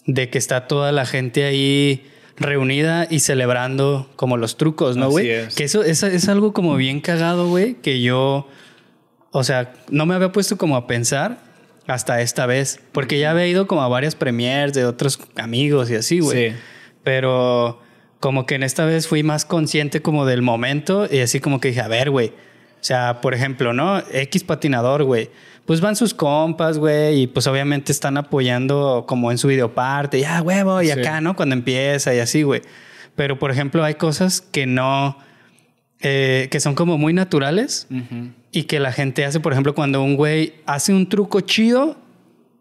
[0.06, 5.30] de que está toda la gente ahí reunida y celebrando como los trucos, ¿no, güey?
[5.30, 5.54] es.
[5.54, 8.48] Que eso es, es algo como bien cagado, güey, que yo,
[9.32, 11.49] o sea, no me había puesto como a pensar
[11.86, 15.96] hasta esta vez, porque ya había ido como a varias premiers de otros amigos y
[15.96, 16.50] así, güey.
[16.50, 16.56] Sí.
[17.02, 17.80] Pero
[18.20, 21.68] como que en esta vez fui más consciente como del momento y así como que
[21.68, 22.28] dije, a ver, güey.
[22.28, 24.02] O sea, por ejemplo, ¿no?
[24.12, 25.30] X patinador, güey.
[25.66, 30.42] Pues van sus compas, güey, y pues obviamente están apoyando como en su videoparte, ya,
[30.42, 30.92] huevo, y Sí.
[30.92, 31.36] acá, ¿no?
[31.36, 32.62] Cuando empieza y así, güey.
[33.14, 35.18] Pero, por ejemplo, hay cosas que no,
[36.02, 37.86] eh, que son como muy naturales
[38.52, 41.96] y que la gente hace, por ejemplo, cuando un güey hace un truco chido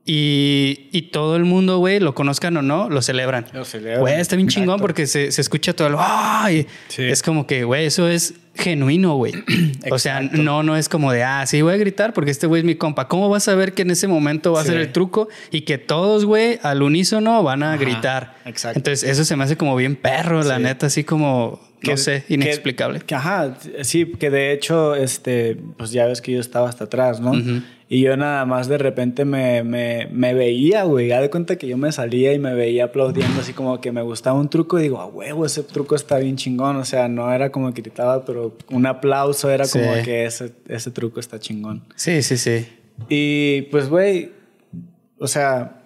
[0.06, 3.46] y, y todo el mundo, güey, lo conozcan o no, lo celebran.
[3.54, 4.00] Lo celebran.
[4.02, 6.66] Güey, está bien chingón porque se, se escucha todo el ¡ay!
[6.88, 7.04] Sí.
[7.04, 9.34] Es como que, güey, eso es genuino, güey.
[9.92, 12.62] o sea, no, no es como de, ah, sí, voy a gritar porque este güey
[12.62, 13.08] es mi compa.
[13.08, 15.78] ¿Cómo vas a ver que en ese momento va a ser el truco y que
[15.78, 18.36] todos, güey, al unísono van a Ajá, gritar?
[18.46, 18.80] exacto.
[18.80, 22.24] Entonces, eso se me hace como bien perro, la neta, así como, no Que- sé,
[22.28, 23.00] que- inexplicable.
[23.02, 27.20] que, ajá, sí, que de hecho, este, pues ya ves que yo estaba hasta atrás,
[27.20, 27.32] ¿no?
[27.32, 27.62] Ujú.
[27.92, 31.08] Y yo nada más de repente me, me, me veía, güey.
[31.08, 34.04] Ya de cuenta que yo me salía y me veía aplaudiendo, así como que me
[34.04, 34.78] gustaba un truco.
[34.78, 36.76] Y digo, a huevo, ese truco está bien chingón.
[36.76, 39.80] O sea, no era como que gritaba, pero un aplauso era Sí.
[39.80, 41.84] como que ese, ese truco está chingón.
[41.96, 42.68] Sí, sí, sí.
[43.10, 44.34] Y pues, güey,
[45.18, 45.79] o sea,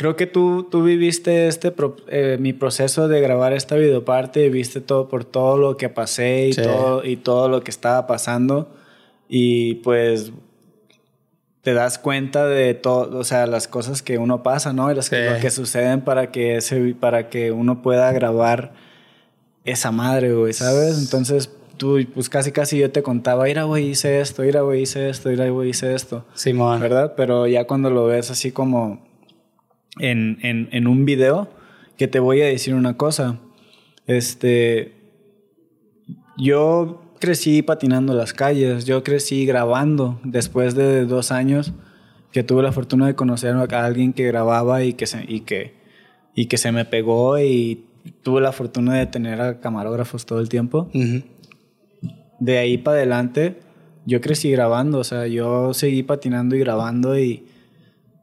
[0.00, 4.80] creo que tú, tú viviste este pro- eh, mi proceso de grabar esta videoparte, viste
[4.80, 6.62] todo por todo lo que pasé y, Sí.
[6.62, 8.70] todo, y todo lo que estaba pasando.
[9.28, 10.32] Y pues
[11.60, 14.90] te das cuenta de todo, o sea, las cosas que uno pasa, ¿no?
[14.90, 15.34] Y las que, Sí.
[15.34, 18.72] lo que suceden para que, ese, para que uno pueda grabar
[19.66, 20.98] esa madre, güey, ¿sabes?
[20.98, 25.10] Entonces tú, pues casi casi yo te contaba, mira, güey, hice esto, mira, güey, hice
[25.10, 26.24] esto, mira, güey, hice esto.
[26.32, 26.80] Simón.
[26.80, 27.12] ¿verdad?
[27.14, 29.09] Pero ya cuando lo ves así como
[30.00, 31.48] en, en, en un video,
[31.96, 33.38] que te voy a decir una cosa.
[34.06, 34.94] Este.
[36.38, 41.74] Yo crecí patinando las calles, yo crecí grabando después de dos años
[42.32, 45.74] que tuve la fortuna de conocer a alguien que grababa y que se, y que,
[46.34, 47.84] y que se me pegó y
[48.22, 51.22] tuve la fortuna de tener a camarógrafos todo el tiempo Ujú.
[52.38, 53.58] de ahí para adelante,
[54.06, 57.44] yo crecí grabando, o sea, yo seguí patinando y grabando y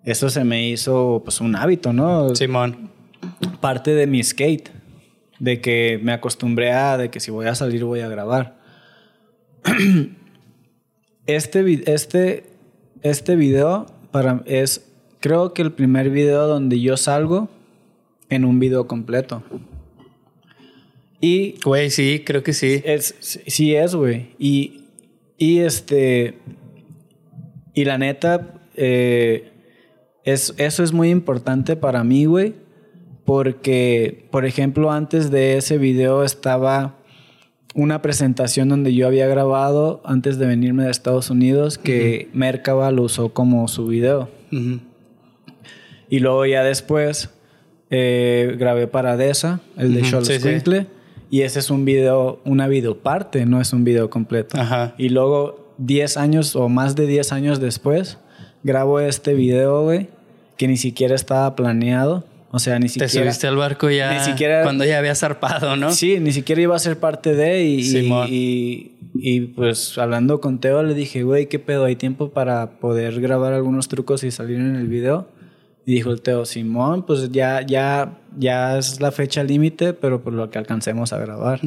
[0.08, 2.34] eso se me hizo pues un hábito, ¿no?
[2.34, 2.90] Simón.
[3.60, 4.70] Parte de mi skate,
[5.38, 8.58] de que me acostumbré a, de que si voy a salir voy a grabar.
[11.26, 12.46] Este, este,
[13.02, 14.90] este video para, es,
[15.20, 17.50] creo que el primer video donde yo salgo
[18.30, 19.44] en un video completo.
[21.20, 22.82] Y Güey, sí, creo que sí.
[22.86, 24.30] es, sí es, güey.
[24.40, 24.86] Y,
[25.38, 26.38] y este.
[27.74, 29.52] Y la neta, eh,
[30.28, 32.54] es, eso es muy importante para mí, güey.
[33.24, 36.96] Porque, por ejemplo, antes de ese video estaba
[37.74, 43.04] una presentación donde yo había grabado antes de venirme de Estados Unidos que Merkaba lo
[43.04, 44.30] usó como su video.
[46.10, 47.30] Y luego ya después
[47.90, 50.88] eh, grabé para Desa, el de Ujú, Cholos sí, sí.
[51.30, 54.60] Y ese es un video, una videoparte, no es un video completo.
[54.60, 54.94] Ajá.
[54.98, 58.18] Y luego, 10 años o más de 10 años después,
[58.64, 60.10] grabo este video, güey,
[60.58, 62.26] que ni siquiera estaba planeado.
[62.50, 63.10] O sea, ni Te siquiera.
[63.32, 65.92] subiste al barco ya Ni siquiera- cuando ya había zarpado, ¿no?
[65.92, 67.64] Sí, ni siquiera iba a ser parte de.
[67.66, 68.28] Y, y- Simón.
[68.32, 71.84] y, y, pues hablando con Teo, le dije, güey, ¿qué pedo?
[71.86, 75.28] ¿Hay tiempo para poder grabar algunos trucos y salir en el video?
[75.86, 80.32] Y dijo el Teo, Simón, pues ya, ya, ya es la fecha límite, pero por
[80.34, 81.60] lo que alcancemos a grabar.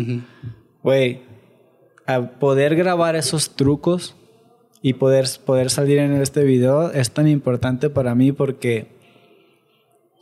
[0.83, 1.21] Güey,
[2.07, 4.15] a poder grabar esos trucos
[4.83, 8.87] y poder, poder salir en este video es tan importante para mí porque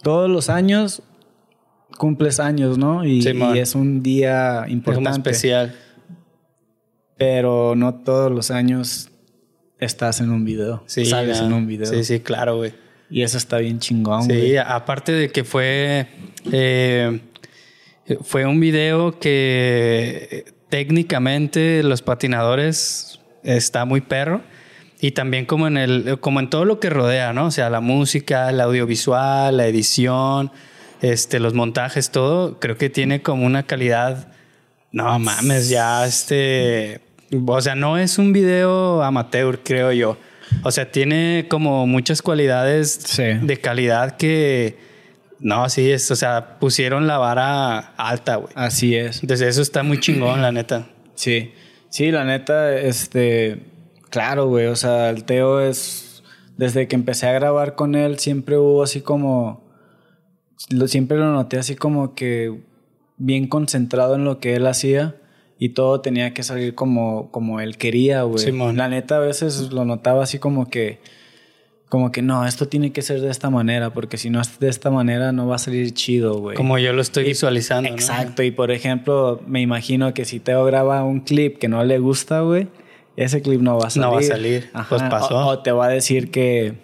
[0.03, 1.03] todos los años
[1.97, 3.05] cumples años, ¿no?
[3.05, 5.09] Y, es un día Es importante.
[5.11, 5.75] un especial.
[7.17, 9.11] Pero no todos los años
[9.81, 10.83] estás en un video.
[10.87, 11.47] Sí, sales ya.
[11.47, 11.87] en un video.
[11.87, 12.73] Sí, sí, claro, güey.
[13.11, 14.57] Y eso está bien chingón, Sí, güey.
[14.59, 16.07] aparte de que fue.
[16.53, 17.21] eh,
[18.23, 24.43] fue un video que eh, técnicamente los patinadores está muy perro.
[25.01, 27.47] Y también como en el, como en todo lo que rodea, ¿no?
[27.47, 30.51] O sea, la música, el audiovisual, la edición,
[31.03, 34.33] este, los montajes, todo, creo que tiene como una calidad.
[34.91, 37.01] No mames, ya este.
[37.47, 40.17] O sea, no es un video amateur, creo yo.
[40.65, 43.23] O sea, tiene como muchas cualidades Sí.
[43.43, 44.79] de calidad que.
[45.39, 48.53] No, sí, es, o sea, pusieron la vara alta, güey.
[48.57, 49.23] Así es.
[49.23, 50.87] Entonces, eso está muy chingón, la neta.
[51.15, 51.53] Sí,
[51.91, 53.63] sí, la neta, este,
[54.11, 56.23] claro, güey, o sea, el Teo es,
[56.57, 59.63] desde que empecé a grabar con él, siempre hubo así como,
[60.71, 62.61] lo, siempre lo noté así como que
[63.17, 65.17] bien concentrado en lo que él hacía
[65.59, 68.45] y todo tenía que salir como, como él quería, güey.
[68.45, 68.77] Simón.
[68.77, 71.01] La neta, a veces lo notaba así como que,
[71.89, 74.69] como que no, esto tiene que ser de esta manera, porque si no es de
[74.69, 76.57] esta manera no va a salir chido, güey.
[76.57, 77.95] Como yo lo estoy visualizando, ¿no?
[77.95, 81.99] Exacto, y por ejemplo, me imagino que si Teo graba un clip que no le
[81.99, 82.69] gusta, güey,
[83.17, 84.07] ese clip no va a salir.
[84.07, 85.37] No va a salir, pues pasó.
[85.39, 86.75] O, o te va a decir que,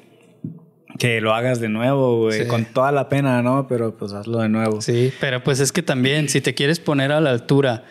[0.99, 2.49] que lo hagas de nuevo, güey, Sí.
[2.49, 3.67] con toda la pena, ¿no?
[3.69, 4.81] Pero pues hazlo de nuevo.
[4.81, 7.85] Sí, pero pues es que también, si te quieres poner a la altura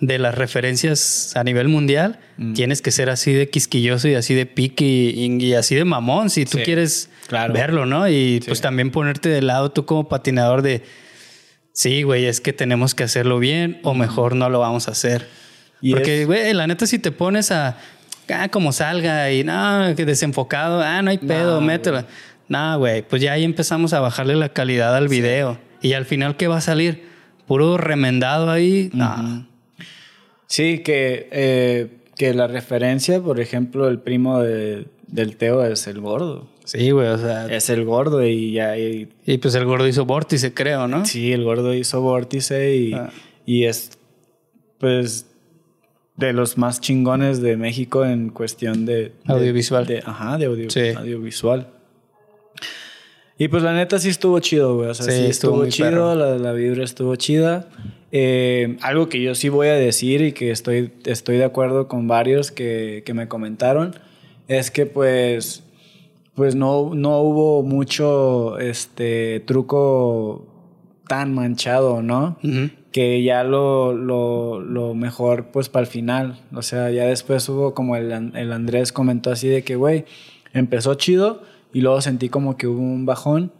[0.00, 2.54] de las referencias a nivel mundial, Mm.
[2.54, 6.30] tienes que ser así de quisquilloso y así de pique y, y así de mamón
[6.30, 7.52] si tú Sí, quieres claro.
[7.52, 8.08] verlo, ¿no?
[8.08, 8.48] Y Sí.
[8.48, 10.82] pues también ponerte de lado tú como patinador de,
[11.74, 15.28] sí, güey, es que tenemos que hacerlo bien o mejor no lo vamos a hacer.
[15.82, 17.76] Y Porque, güey, la neta si te pones a,
[18.32, 22.04] ah, como salga y no, que desenfocado, ah, no hay pedo, Nah, mételo.
[22.48, 25.58] No, güey, pues ya ahí empezamos a bajarle la calidad al video.
[25.82, 27.08] Y al final, ¿qué va a salir?
[27.46, 28.90] Puro remendado ahí.
[28.92, 29.46] No.
[30.50, 31.86] Sí, que, eh,
[32.16, 36.48] que la referencia, por ejemplo, el primo de- del Teo es el gordo.
[36.64, 37.46] Sí, güey, o sea.
[37.46, 38.76] Es el gordo y ya...
[38.76, 41.04] y- Y pues el gordo hizo vórtice, creo, ¿no?
[41.04, 43.10] Sí, el gordo hizo vórtice y, Ah.
[43.46, 43.92] y es
[44.78, 45.26] pues
[46.16, 49.86] de los más chingones de México en cuestión de, de- Audiovisual.
[49.86, 50.88] de- ajá, de audio- Sí.
[50.96, 51.68] audiovisual.
[53.40, 54.90] Y pues la neta sí estuvo chido, güey.
[54.90, 57.70] O sea, Sí, sí, estuvo estuvo, chido, la, la vibra estuvo chida.
[58.12, 62.06] Eh, algo que yo sí voy a decir y que estoy, estoy de acuerdo con
[62.06, 63.94] varios que, que me comentaron
[64.46, 65.62] es que pues
[66.34, 70.46] pues no, no hubo mucho este truco
[71.08, 72.36] tan manchado, ¿no?
[72.44, 72.68] Ujú.
[72.92, 76.40] Que ya lo, lo, lo mejor pues para el final.
[76.54, 80.04] O sea, ya después hubo como el, el Andrés comentó así de que, güey,
[80.52, 81.40] empezó chido
[81.72, 83.52] y luego sentí como que hubo un bajón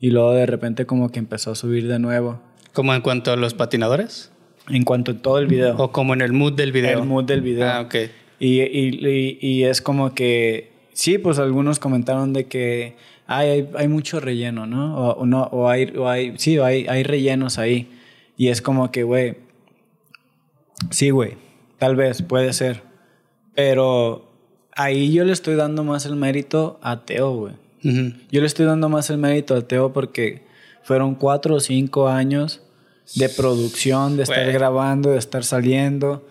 [0.00, 2.40] y luego de repente como que empezó a subir de nuevo.
[2.72, 4.30] Como en cuanto a los patinadores.
[4.68, 5.76] En cuanto a todo el video.
[5.76, 7.00] O como en el mood del video.
[7.00, 7.68] El mood del video.
[7.68, 7.94] Ah, ok.
[8.40, 12.96] Y, y, y, y es como que, sí, pues algunos comentaron de que
[13.26, 14.96] "Ay, hay, hay mucho relleno, ¿no?
[14.98, 17.88] O, o no, o hay, o hay, sí, hay, hay rellenos ahí.
[18.36, 19.36] Y es como que, güey,
[20.90, 21.34] sí, güey,
[21.78, 22.82] tal vez, puede ser.
[23.54, 24.33] Pero
[24.76, 27.54] ahí yo le estoy dando más el mérito a Teo, güey.
[28.30, 30.42] Yo le estoy dando más el mérito a Teo porque
[30.84, 32.62] fueron cuatro o cinco años
[33.14, 34.52] de producción, de estar Güey.
[34.54, 36.26] grabando, de estar saliendo.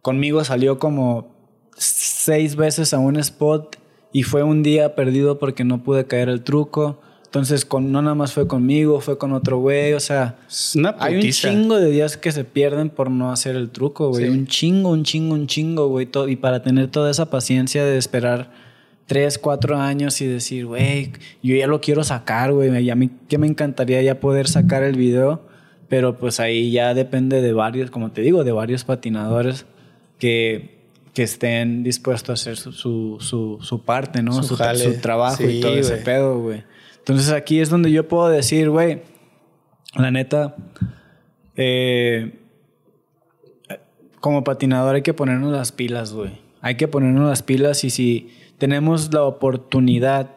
[0.00, 1.34] Conmigo salió como
[1.76, 3.76] seis veces a un spot
[4.12, 7.00] y fue un día perdido porque no pude caer el truco.
[7.34, 9.92] Entonces, con, no nada más fue conmigo, fue con otro güey.
[9.94, 10.36] O sea,
[10.76, 14.26] una hay un chingo de días que se pierden por no hacer el truco, güey.
[14.26, 14.30] Sí.
[14.30, 16.08] Un chingo, un chingo, un chingo, güey.
[16.28, 18.52] Y para tener toda esa paciencia de esperar
[19.06, 21.10] tres, cuatro años y decir, güey,
[21.42, 22.70] yo ya lo quiero sacar, güey.
[22.84, 25.42] Y a mí que me encantaría ya poder sacar el video.
[25.88, 29.66] Pero pues ahí ya depende de varios, como te digo, de varios patinadores
[30.20, 30.78] que,
[31.12, 34.34] que estén dispuestos a hacer su, su, su, su parte, ¿no?
[34.34, 34.78] Su Su, jale.
[34.78, 36.62] su trabajo Sí, y todo ese pedo, güey.
[37.04, 39.02] Entonces aquí es donde yo puedo decir, güey,
[39.94, 40.56] la neta,
[41.54, 42.32] eh,
[44.20, 46.30] como patinador hay que ponernos las pilas, güey.
[46.62, 50.30] Hay que ponernos las pilas y si tenemos la oportunidad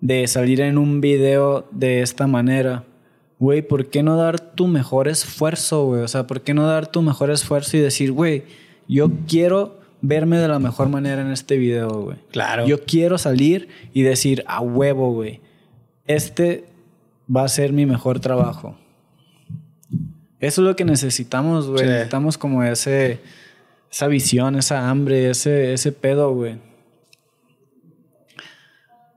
[0.00, 2.82] de salir en un video de esta manera,
[3.38, 6.02] güey, ¿por qué no dar tu mejor esfuerzo, güey?
[6.02, 8.42] O sea, ¿por qué no dar tu mejor esfuerzo y decir, güey,
[8.88, 12.16] yo quiero verme de la mejor manera en este video, güey?
[12.32, 12.66] Claro.
[12.66, 15.40] Yo quiero salir y decir, a huevo, güey,
[16.06, 16.64] este
[17.34, 18.76] va a ser mi mejor trabajo.
[20.40, 21.84] Eso es lo que necesitamos, güey.
[21.84, 21.86] Sí.
[21.86, 23.20] Necesitamos como ese,
[23.90, 26.58] esa visión, esa hambre, ese, ese pedo, güey.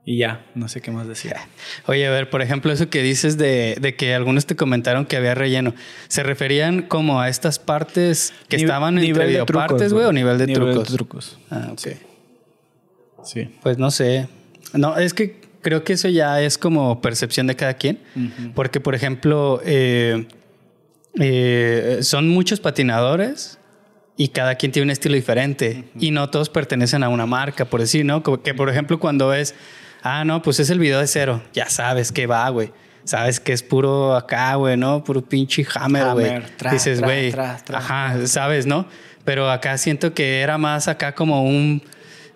[0.07, 1.33] Y ya, no sé qué más decir.
[1.87, 5.17] Oye, a ver, por ejemplo, eso que dices de, de que algunos te comentaron que
[5.17, 5.73] había relleno,
[6.09, 10.05] ¿se referían como a estas partes que Nive- estaban entre nivel de trucos, videopartes, güey,
[10.05, 10.87] o nivel de trucos?
[10.93, 11.39] trucos.
[11.49, 11.87] Ah, ok.
[13.23, 13.49] Sí.
[13.63, 14.27] Pues no sé.
[14.73, 17.99] No, es que creo que eso ya es como percepción de cada quien.
[18.53, 20.27] Porque, por ejemplo, eh,
[21.19, 23.57] eh, son muchos patinadores
[24.15, 25.85] y cada quien tiene un estilo diferente.
[25.99, 28.21] Y no todos pertenecen a una marca, por decir, ¿no?
[28.21, 29.55] Que, por ejemplo, cuando es,
[30.03, 32.71] ah, no, pues es el video de cero, ya sabes que va, güey.
[33.03, 35.03] Sabes que es puro acá, güey, ¿no?
[35.03, 36.43] Puro pinche hammer, güey.
[36.71, 37.33] Dices, güey.
[37.73, 38.85] Ajá, sabes, ¿no?
[39.23, 41.81] Pero acá siento que era más acá como un,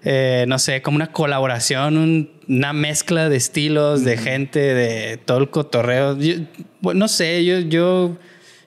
[0.03, 5.37] eh, no sé, como una colaboración, un- una mezcla de estilos, de gente, de todo
[5.39, 6.17] el cotorreo.
[6.17, 6.35] Yo-
[6.81, 8.17] bueno, no sé, yo, yo,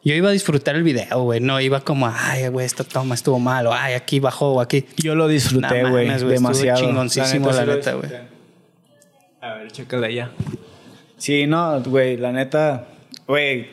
[0.05, 1.41] yo iba a disfrutar el video, güey.
[1.41, 4.85] No iba como, ay, güey, esta toma estuvo mal, o ay, aquí bajó, o aquí.
[4.99, 6.81] Yo lo disfruté, güey, estuvo demasiado.
[6.81, 8.11] chingoncísimo, la neta, güey.
[9.41, 10.31] A ver, chécala ya.
[11.17, 12.87] Sí, no, güey, la neta,
[13.27, 13.69] güey,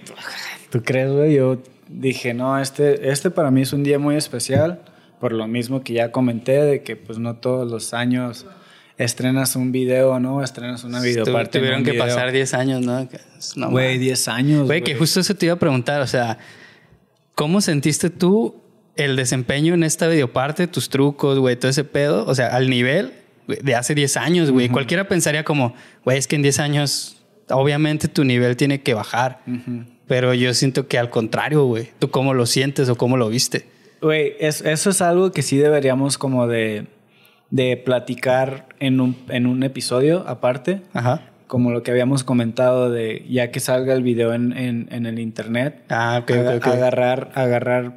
[0.71, 1.35] ¿tú crees, güey?
[1.35, 4.79] Yo dije, no, este, este para mí es un día muy especial,
[5.19, 8.45] por lo mismo que ya comenté, de que pues no todos los años
[8.97, 10.43] estrenas un video, ¿no?
[10.43, 11.59] Estrenas una videoparte.
[11.59, 12.05] Tuvieron un que video.
[12.05, 13.07] pasar 10 años, ¿no?
[13.69, 13.99] Güey, mames.
[13.99, 14.65] 10 años.
[14.65, 16.37] Güey, que justo eso te iba a preguntar, o sea,
[17.33, 18.61] ¿cómo sentiste tú
[18.95, 22.25] el desempeño en esta videoparte, tus trucos, güey, todo ese pedo?
[22.25, 23.13] O sea, al nivel
[23.47, 24.67] güey, de hace 10 años, güey.
[24.67, 29.39] Cualquiera pensaría como, güey, es que en 10 años, obviamente tu nivel tiene que bajar.
[30.07, 31.89] Pero yo siento que al contrario, güey.
[31.99, 33.67] ¿Tú cómo lo sientes o cómo lo viste?
[34.01, 36.87] Güey, es- eso es algo que sí deberíamos como de,
[37.49, 40.81] de platicar en un, en un episodio aparte.
[40.93, 41.21] Ajá.
[41.47, 45.17] como lo que habíamos comentado de ya que salga el video en, en- en el
[45.17, 46.67] internet, Ah, ok, aga- ok, ok.
[46.67, 47.93] agarrar, agarrar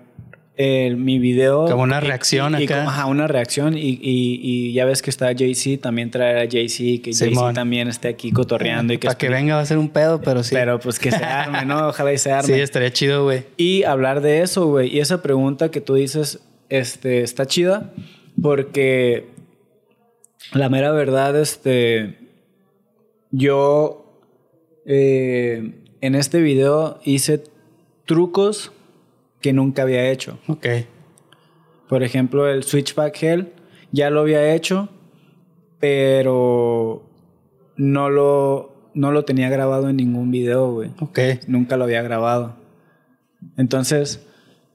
[0.99, 1.67] mi video.
[1.67, 2.79] Como una y- reacción y- y acá.
[2.79, 3.77] como- ajá, una reacción.
[3.77, 7.13] Y, y- y ya ves que está Jay-Z, también traer a Jay-Z, que.
[7.15, 8.93] Jay-Z también esté aquí cotorreando.
[8.93, 10.55] y que Para que venga va a ser un pedo, pero sí.
[10.55, 11.89] Pero pues que se arme, ¿no?
[11.89, 12.55] Ojalá y se arme.
[12.55, 13.45] sí, estaría chido, güey.
[13.57, 14.95] Y hablar de eso, güey.
[14.95, 17.93] Y esa pregunta que tú dices, este, está chida
[18.41, 19.27] porque
[20.55, 22.19] la mera verdad, este,
[23.31, 23.99] yo
[24.87, 27.43] eh, en este video hice
[28.07, 28.73] trucos
[29.43, 30.39] que nunca había hecho.
[30.47, 30.67] Ok.
[31.89, 33.53] Por ejemplo, el Switchback Hell
[33.91, 34.89] ya lo había hecho,
[35.79, 37.03] pero
[37.77, 40.91] no lo, no lo tenía grabado en ningún video, güey.
[41.01, 41.19] Ok.
[41.49, 42.57] Nunca lo había grabado.
[43.59, 44.25] Entonces,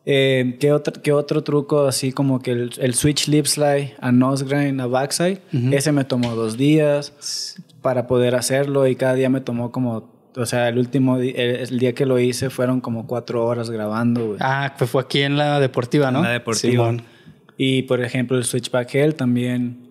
[0.06, 4.12] eh, ¿qué, otro, ¿qué otro truco así como que el, el switch lip slide a
[4.12, 5.39] nose grind a backside?
[5.71, 10.45] Ese me tomó dos días para poder hacerlo y cada día me tomó como, o
[10.45, 14.38] sea, el último el, el día que lo hice fueron como cuatro horas grabando, güey.
[14.41, 16.19] Ah, pues fue aquí en la deportiva, ¿no?
[16.19, 16.71] En la deportiva.
[16.71, 17.02] Simón.
[17.58, 19.89] Y por ejemplo, el switchback hell también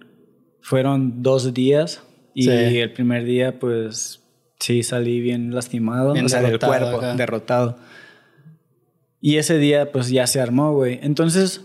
[0.60, 2.02] fueron dos días
[2.34, 2.50] y Sí.
[2.50, 4.22] el primer día pues
[4.58, 7.14] sí salí bien lastimado, Bien o sea, del cuerpo, acá.
[7.14, 7.76] derrotado.
[9.20, 11.00] Y ese día pues ya se armó, güey.
[11.02, 11.62] Entonces,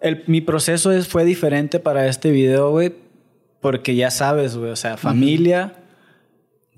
[0.00, 2.92] el, mi proceso es, fue diferente para este video, güey,
[3.60, 5.74] porque ya sabes, güey, o sea, familia,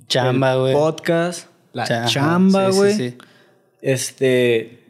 [0.09, 0.73] Chamba, güey.
[0.73, 2.95] podcast, la chamba, sí, güey.
[2.95, 3.14] sí.
[3.83, 4.85] Este,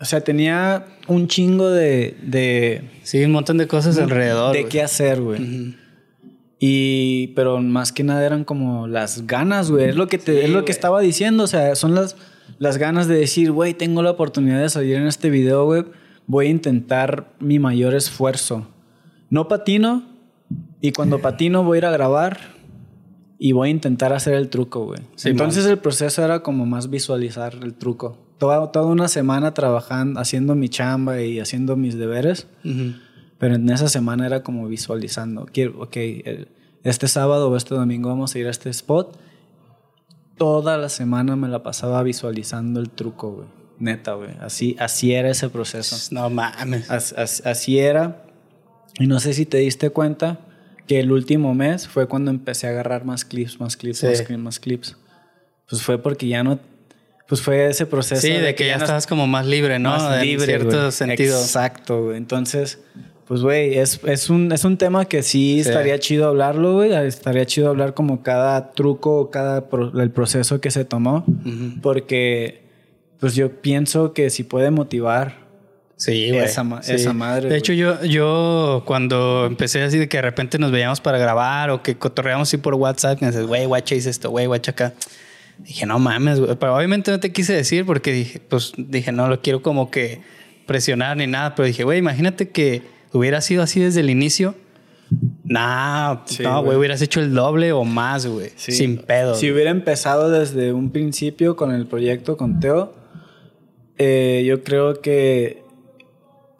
[0.00, 4.54] o sea, tenía un chingo de, de Sí, un montón de cosas alrededor.
[4.54, 5.74] de qué hacer, güey.
[6.60, 9.88] Y, pero más que nada eran como las ganas, güey.
[9.90, 11.44] Es lo que te, Sí, es lo que estaba diciendo.
[11.44, 12.16] O sea, son las,
[12.58, 15.84] las ganas de decir, güey, tengo la oportunidad de salir en este video, güey.
[16.26, 18.66] Voy a intentar mi mayor esfuerzo.
[19.30, 20.04] No patino.
[20.80, 22.57] Y cuando patino voy a ir a grabar.
[23.38, 25.00] Y voy a intentar hacer el truco, güey.
[25.14, 28.18] Sí, Entonces el proceso era como más visualizar el truco.
[28.38, 32.46] Toda, toda una semana trabajando, haciendo mi chamba y haciendo mis deberes.
[33.38, 35.46] Pero en esa semana era como visualizando.
[35.52, 35.96] Quiero, ok,
[36.82, 39.16] este sábado o este domingo vamos a ir a este spot.
[40.36, 43.48] Toda la semana me la pasaba visualizando el truco, güey.
[43.80, 44.30] Neta, güey.
[44.40, 45.96] Así, así era ese proceso.
[46.12, 46.90] No mames.
[46.90, 48.24] As- as- así era.
[48.98, 50.40] Y no sé si te diste cuenta
[50.88, 54.06] que el último mes fue cuando empecé a agarrar más clips, más clips, Sí.
[54.06, 54.96] más clips, más clips.
[55.68, 56.58] Pues fue porque ya no...
[57.28, 58.22] pues fue ese proceso.
[58.22, 59.90] Sí, de, que, ya, estabas como más libre, ¿no?
[59.90, 60.92] Más en libre, cierto güey.
[60.92, 61.38] sentido.
[61.38, 62.16] Exacto, güey.
[62.16, 62.78] Entonces,
[63.26, 65.68] pues, güey, es, es, un, es un tema que sí, Sí.
[65.68, 66.94] estaría chido hablarlo, güey.
[66.94, 71.26] Estaría chido hablar como cada truco, cada pro- el proceso que se tomó.
[71.82, 72.62] Porque,
[73.20, 75.47] pues yo pienso que si puede motivar
[75.98, 76.44] Sí, güey.
[76.44, 76.92] Esa ma- Sí.
[76.92, 81.00] esa madre, De hecho, yo, yo cuando empecé así de que de repente nos veíamos
[81.00, 84.46] para grabar o que cotorreamos así por WhatsApp, me dices, güey, guacha, hice esto, güey,
[84.46, 84.94] guacha acá.
[85.58, 86.54] Dije, no mames, güey.
[86.56, 90.20] Pero obviamente no te quise decir porque dije, pues dije, no lo quiero como que
[90.66, 91.54] presionar ni nada.
[91.56, 92.82] Pero dije, güey, imagínate que
[93.12, 94.54] hubiera sido así desde el inicio.
[95.42, 98.50] Nah, Sí, no, güey, hubieras hecho el doble o más, güey.
[98.56, 98.70] Sí.
[98.72, 99.34] Sin pedo.
[99.34, 102.94] Si hubiera empezado desde un principio con el proyecto con Teo,
[103.96, 105.62] eh, yo creo que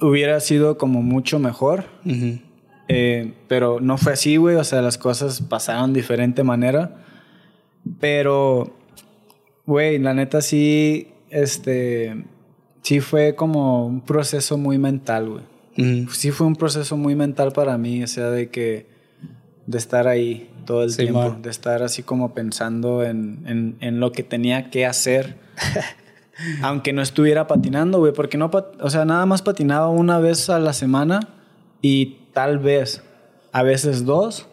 [0.00, 1.84] hubiera sido como mucho mejor.
[2.88, 4.56] Eh, pero no fue así, güey.
[4.56, 6.96] O sea, las cosas pasaron de diferente manera.
[8.00, 8.74] Pero,
[9.66, 12.24] güey, la neta sí, este,
[12.82, 15.44] sí fue como un proceso muy mental, güey.
[16.10, 18.88] Sí fue un proceso muy mental para mí, o sea, de que,
[19.66, 21.40] de estar ahí todo el Sí, tiempo, man.
[21.42, 25.36] de estar así como pensando en, en, en lo que tenía que hacer.
[26.62, 30.58] Aunque no estuviera patinando, güey, porque no, o sea, nada más patinaba una vez a
[30.60, 31.20] la semana
[31.82, 33.02] y tal vez,
[33.52, 34.46] a veces dos,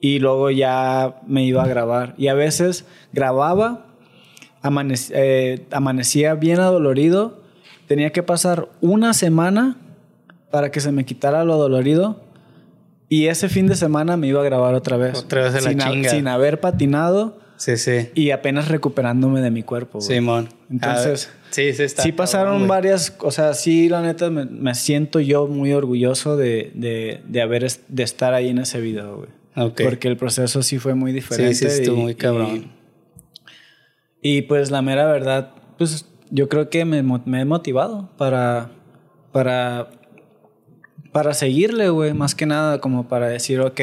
[0.00, 2.14] y luego ya me iba a grabar.
[2.16, 3.86] Y a veces grababa,
[4.62, 7.40] amanec- eh, amanecía bien adolorido,
[7.88, 9.76] tenía que pasar una semana
[10.50, 12.20] para que se me quitara lo dolorido.
[13.08, 15.18] Y ese fin de semana me iba a grabar otra vez.
[15.18, 16.10] Otra vez a la sin, chinga.
[16.10, 18.10] sin haber patinado Sí, sí.
[18.14, 19.98] y apenas recuperándome de mi cuerpo.
[19.98, 20.08] güey.
[20.08, 20.48] Simón.
[20.70, 22.02] Entonces, Ah, sí, sí, está.
[22.02, 22.68] sí pasaron güey.
[22.68, 27.40] varias, o sea, sí, la neta, me, me siento yo muy orgulloso de, de, de
[27.42, 29.28] haber, de estar ahí en ese video, güey.
[29.56, 29.80] Ok.
[29.84, 31.54] Porque el proceso sí fue muy diferente.
[31.54, 32.70] Sí, sí, estuvo y- muy cabrón.
[34.22, 38.70] Y, y, pues la mera verdad, pues yo creo que me, me he motivado para,
[39.32, 39.88] para,
[41.12, 42.12] para seguirle, güey.
[42.12, 43.80] Más que nada como para decir, ok,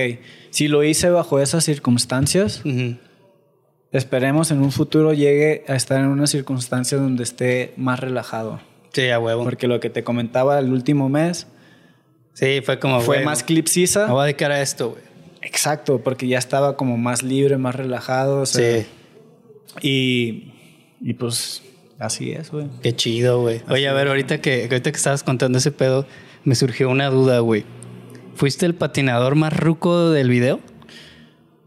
[0.51, 2.97] si lo hice bajo esas circunstancias, Ujú.
[3.93, 8.59] Esperemos en un futuro llegue a estar en una circunstancia donde esté más relajado.
[8.91, 9.43] Sí, a huevo.
[9.43, 11.47] Porque lo que te comentaba el último mes
[12.33, 12.99] Sí, fue como.
[13.01, 14.07] fue más clipsisa.
[14.07, 15.01] Me voy a dedicar a esto, güey.
[15.43, 18.41] Exacto, porque ya estaba como más libre, más relajado.
[18.41, 18.87] o sea, Sí.
[19.81, 20.51] Y,
[21.01, 21.61] y pues
[21.99, 22.67] así es, güey.
[22.81, 23.61] Qué chido, güey.
[23.69, 26.05] Oye, a ver, ahorita que, ahorita que estabas contando ese pedo,
[26.43, 27.65] me surgió una duda, güey.
[28.35, 30.59] ¿Fuiste el patinador más ruco del video?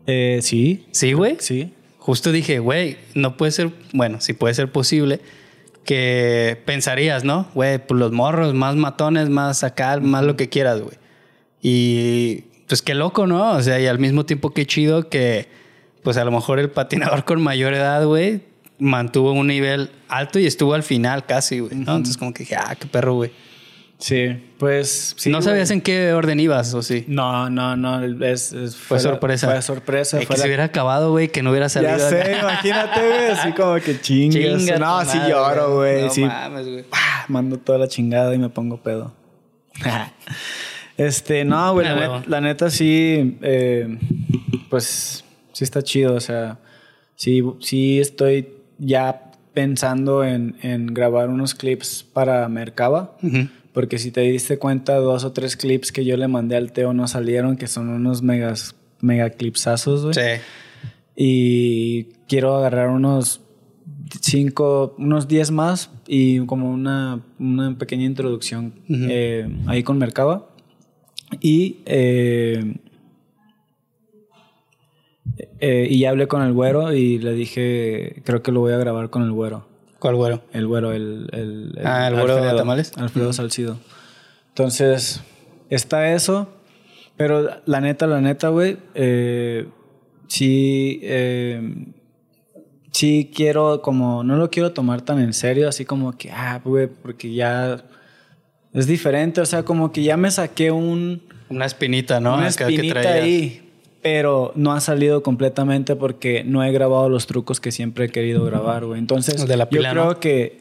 [0.06, 1.36] Eh, sí, Sí, güey.
[1.40, 1.72] sí.
[2.06, 5.18] Justo dije, güey, no puede ser, bueno, sí puede ser posible
[5.82, 7.48] que pensarías, ¿no?
[7.52, 10.96] Güey, pues los morros, más matones, más acá, más lo que quieras, güey.
[11.60, 13.50] Y pues qué loco, ¿no?
[13.50, 15.48] O sea, y al mismo tiempo qué chido que,
[16.04, 18.42] pues a lo mejor el patinador con mayor edad, güey,
[18.78, 21.96] mantuvo un nivel alto y estuvo al final casi, güey, ¿no?
[21.96, 23.32] Entonces como que dije, ah, qué perro, güey.
[23.98, 25.30] Sí, pues sí.
[25.30, 25.44] ¿No güey.
[25.48, 27.04] sabías en qué orden ibas o sí?
[27.08, 28.04] No, no, no.
[28.26, 29.46] Es, es- Fue sorpresa.
[29.50, 30.18] fue sorpresa.
[30.20, 31.96] Es fue que la- se hubiera acabado, güey, que no hubiera salido.
[31.96, 32.24] Ya acá.
[32.24, 33.24] sé, imagínate, güey.
[33.30, 34.58] Así como que chingas.
[34.58, 36.02] Chinga no, sí madre, lloro, güey.
[36.02, 36.82] No sí, mames, güey.
[36.84, 37.24] ¡pah!
[37.28, 39.14] mando toda la chingada y me pongo pedo.
[40.96, 43.98] este, no, güey, Ah, la, net- la neta sí, eh,
[44.70, 46.58] pues sí está chido, o sea,
[47.14, 49.22] sí, sí estoy ya
[49.54, 53.48] pensando en, en grabar unos clips para Mercaba, Ujú.
[53.76, 56.94] Porque si te diste cuenta, dos o tres clips que yo le mandé al Teo
[56.94, 60.14] no salieron, que son unos megas, mega clipsazos, güey.
[60.14, 60.42] Sí.
[61.14, 63.42] Y quiero agarrar unos
[64.22, 70.48] cinco, unos 10 más y como una, una pequeña introducción eh, ahí con Mercaba.
[71.42, 72.78] Y, eh,
[75.60, 78.78] eh, y ya hablé con el güero y le dije, creo que lo voy a
[78.78, 79.75] grabar con el güero.
[79.98, 80.42] ¿Cuál güero?
[80.52, 81.28] El güero, el...
[81.32, 82.92] el, Ah, ¿el güero de Tamales?
[82.96, 83.78] Alfredo Salcido.
[84.48, 85.22] Entonces,
[85.70, 86.48] está eso.
[87.16, 89.66] Pero la neta, la neta, güey, eh,
[90.28, 91.86] sí, eh,
[92.92, 96.88] sí quiero como, no lo quiero tomar tan en serio, así como que, ah, güey,
[96.88, 97.82] porque ya
[98.74, 102.34] es diferente, o sea, como que ya me saqué un, Una espinita, ¿no?
[102.34, 103.24] una que espinita traías.
[103.24, 103.65] ahí,
[104.08, 108.44] pero no ha salido completamente porque no he grabado los trucos que siempre he querido
[108.44, 109.00] grabar, güey.
[109.00, 110.20] Entonces, De la pila, yo creo ¿no?
[110.20, 110.60] que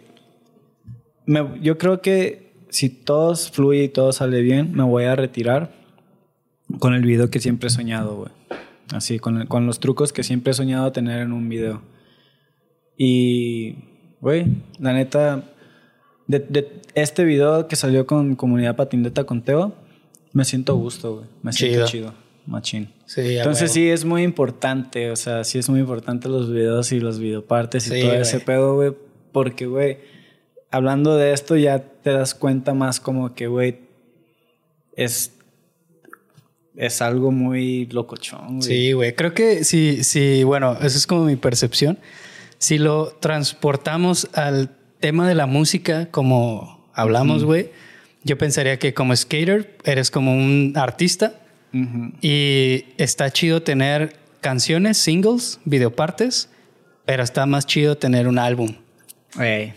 [1.28, 5.72] me- yo creo que si todo fluye y todo sale bien, me voy a retirar
[6.80, 8.32] con el video que siempre he soñado, güey.
[8.92, 11.84] Así, con, el- con los trucos que siempre he soñado tener en un video.
[12.98, 13.76] Y,
[14.22, 14.46] güey,
[14.80, 15.44] la neta,
[16.26, 19.76] de, de este video que salió con Comunidad Patineta con Teo,
[20.34, 21.26] me siento a gusto, güey.
[21.44, 22.10] Me siento Chido.
[22.12, 22.25] chido.
[22.46, 22.94] Machín.
[23.06, 27.00] Sí, Entonces sí, es muy importante, o sea, sí es muy importante los videos y
[27.00, 28.94] los videopartes y Sí, todo ese pedo, güey,
[29.32, 29.98] porque, güey,
[30.72, 33.80] hablando de esto ya te das cuenta más como que, güey,
[34.96, 35.34] es,
[36.76, 38.62] es algo muy locochón, güey.
[38.62, 39.16] Sí, güey.
[39.16, 41.98] Creo que sí, sí, bueno, eso es como mi percepción.
[42.58, 44.70] Si lo transportamos al
[45.00, 47.72] tema de la música, como hablamos, güey,
[48.24, 51.45] yo pensaría que como skater eres como un artista
[51.76, 52.14] Ujú.
[52.22, 56.50] y está chido tener canciones, singles, videopartes,
[57.06, 58.76] pero está más chido tener un álbum.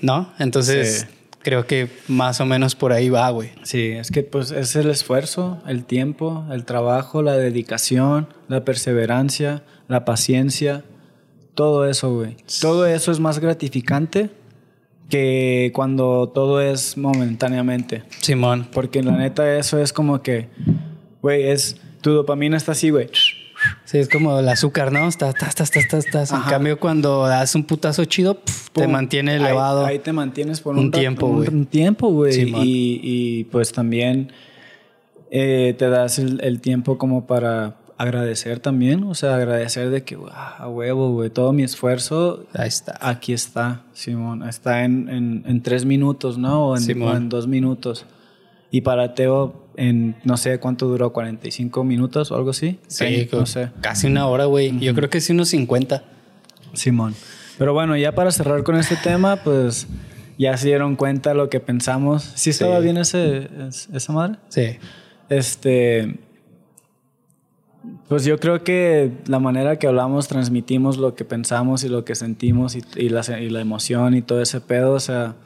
[0.01, 0.33] ¿no?
[0.39, 1.15] Entonces, Sí.
[1.43, 3.51] creo que más o menos por ahí va, güey.
[3.65, 9.65] Sí, es que pues es el esfuerzo, el tiempo, el trabajo, la dedicación, la perseverancia,
[9.89, 10.85] la paciencia,
[11.55, 12.37] todo eso, güey.
[12.61, 14.31] Todo eso es más gratificante
[15.09, 18.05] que cuando todo es momentáneamente.
[18.21, 18.69] Simón.
[18.73, 20.49] Porque la neta eso es como que,
[21.23, 23.09] güey, es, tu dopamina está así, güey.
[23.85, 25.09] Sí, es como el azúcar, ¿no?
[25.09, 26.31] Estás, estás, estás, estás.
[26.33, 28.39] En cambio, cuando das un putazo chido,
[28.73, 29.85] te mantiene Ahí- elevado.
[29.85, 31.49] Ahí, te mantienes por un tiempo, güey.
[31.49, 32.41] Un tiempo, güey.
[32.41, 34.31] Y, y, pues también
[35.31, 39.03] eh, te das el, el tiempo como para agradecer también.
[39.03, 42.97] O sea, agradecer de que, "Ah, a huevo, güey, todo mi esfuerzo Ahí está.
[43.01, 44.49] aquí está, Simón.
[44.49, 46.69] Está en, en, en tres minutos, ¿no?
[46.69, 48.07] O en, o en dos minutos.
[48.71, 52.79] Y para Teo, en no sé cuánto duró, 45 minutos o algo así.
[52.89, 53.71] Sí, no sé.
[53.81, 54.79] casi una hora, güey.
[54.81, 56.03] Yo creo que sí unos 50.
[56.75, 57.15] Simón.
[57.57, 59.87] Pero bueno, ya para cerrar con este tema, pues
[60.37, 62.23] ya se dieron cuenta lo que pensamos.
[62.35, 62.83] ¿Sí estaba Sí.
[62.85, 64.37] bien ese, es- esa madre?
[64.49, 64.77] Sí.
[65.29, 66.19] Este.
[68.09, 72.15] Pues yo creo que la manera que hablamos, transmitimos lo que pensamos y lo que
[72.15, 74.93] sentimos y, y la, y la emoción y todo ese pedo.
[74.93, 75.37] O sea,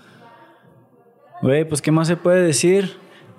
[1.42, 2.92] güey, pues ¿qué más se puede decir?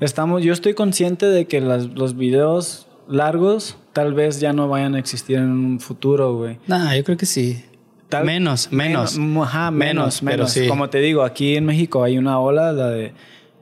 [0.04, 4.96] Estamos, yo estoy consciente de que las- los videos largos tal vez ya no vayan
[4.96, 6.58] a existir en un futuro, güey.
[6.68, 7.64] Nah, yo creo que sí.
[8.10, 9.18] Tal- menos, menos.
[9.18, 10.68] Menos, ajá, menos, Menos, sí.
[10.68, 13.14] Como te digo, aquí en México hay una ola, la de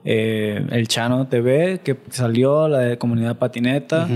[0.04, 4.08] eh, El Chano TV, que salió, la de Comunidad Patineta.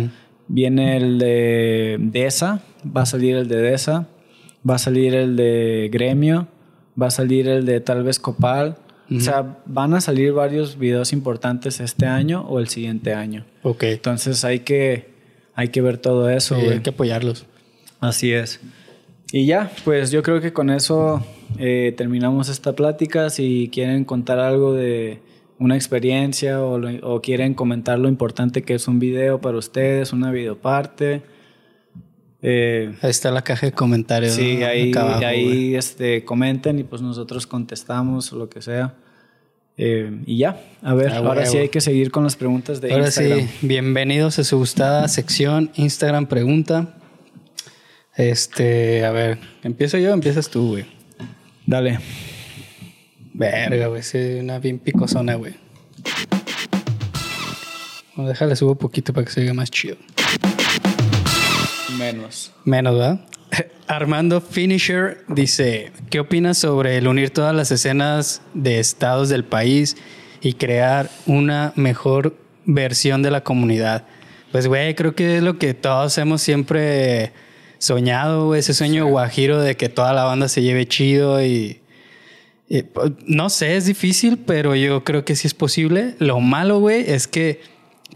[0.49, 4.07] Viene el de DESA, va a salir el de DESA.
[4.69, 6.49] Va a salir el de Gremio.
[7.01, 8.77] Va a salir el de tal vez Copal.
[9.15, 13.45] O sea, van a salir varios videos importantes este año o el siguiente año.
[13.63, 13.85] Ok.
[13.85, 15.11] Entonces hay que,
[15.55, 17.47] hay que ver todo eso, Sí, hay que apoyarlos.
[18.01, 18.61] Así es.
[19.33, 21.25] Y ya, pues yo creo que con eso
[21.59, 23.31] eh, terminamos esta plática.
[23.31, 25.21] Si quieren contar algo de
[25.59, 30.13] una experiencia o, lo- o quieren comentar lo importante que es un video para ustedes,
[30.13, 31.23] una videoparte.
[32.49, 34.35] Eh, Ahí está la caja de comentarios.
[34.35, 34.67] sí, ¿no?
[34.67, 38.95] ahí, abajo, ahí este, comenten y pues nosotros contestamos o lo que sea.
[39.77, 42.93] Eh, y ya, a ver, Ah, ahora sí hay que seguir con las preguntas de
[42.93, 43.41] Ahora Instagram.
[43.41, 46.95] sí, bienvenidos a su gustada sección Instagram Pregunta.
[48.17, 50.87] Este, a ver, ¿empiezo yo o empiezas tú, güey?
[51.67, 51.99] Dale.
[53.35, 55.55] Verga, güey, sí, una bien picosona, güey.
[58.15, 59.97] Bueno, déjale, subo poquito para que se oiga más chido.
[61.99, 62.53] Menos.
[62.65, 63.21] Menos, ¿verdad?
[63.87, 69.97] Armando Finisher dice, ¿qué opinas sobre el unir todas las escenas de estados del país
[70.41, 74.05] y crear una mejor versión de la comunidad?
[74.53, 77.33] Pues, güey, creo que es lo que todos hemos siempre
[77.79, 81.81] soñado, güey, ese sueño guajiro de que toda la banda se lleve chido y...
[82.69, 86.15] y, pues, no sé, es difícil, pero yo creo que sí es posible.
[86.19, 87.61] Lo malo, güey, es que,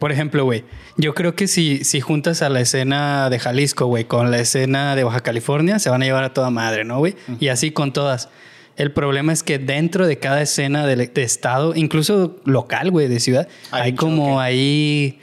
[0.01, 0.65] por ejemplo, güey,
[0.97, 4.97] yo creo que si, si juntas a la escena de Jalisco, güey, con la escena
[4.97, 7.15] de Baja California, se van a llevar a toda madre, ¿no, güey?
[7.39, 8.29] Y así con todas.
[8.77, 13.21] El problema es que dentro de cada escena de, de estado, incluso local, güey, de
[13.21, 15.19] ciudad, Hay como ahí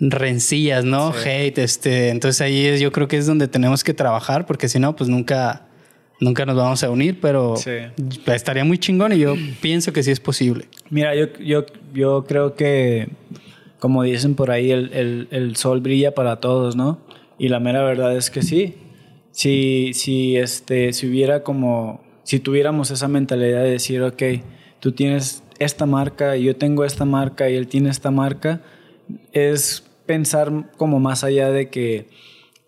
[0.00, 1.12] rencillas, ¿no?
[1.12, 1.28] Sí.
[1.28, 2.08] Hate, este.
[2.10, 5.08] Entonces ahí es, yo creo que es donde tenemos que trabajar, porque si no, pues
[5.10, 5.66] nunca,
[6.20, 7.70] nunca nos vamos a unir, pero Sí.
[8.26, 10.68] estaría muy chingón y yo pienso que sí es posible.
[10.90, 13.08] Mira, yo, yo, yo creo que,
[13.80, 17.00] como dicen por ahí, el, el- el sol brilla para todos, ¿no?
[17.38, 18.74] Y la mera verdad es que sí.
[19.32, 24.22] Si, si, este, si hubiera como, si tuviéramos esa mentalidad de decir, ok,
[24.80, 28.60] tú tienes esta marca yo tengo esta marca y él tiene esta marca,
[29.32, 32.08] es pensar como más allá de que,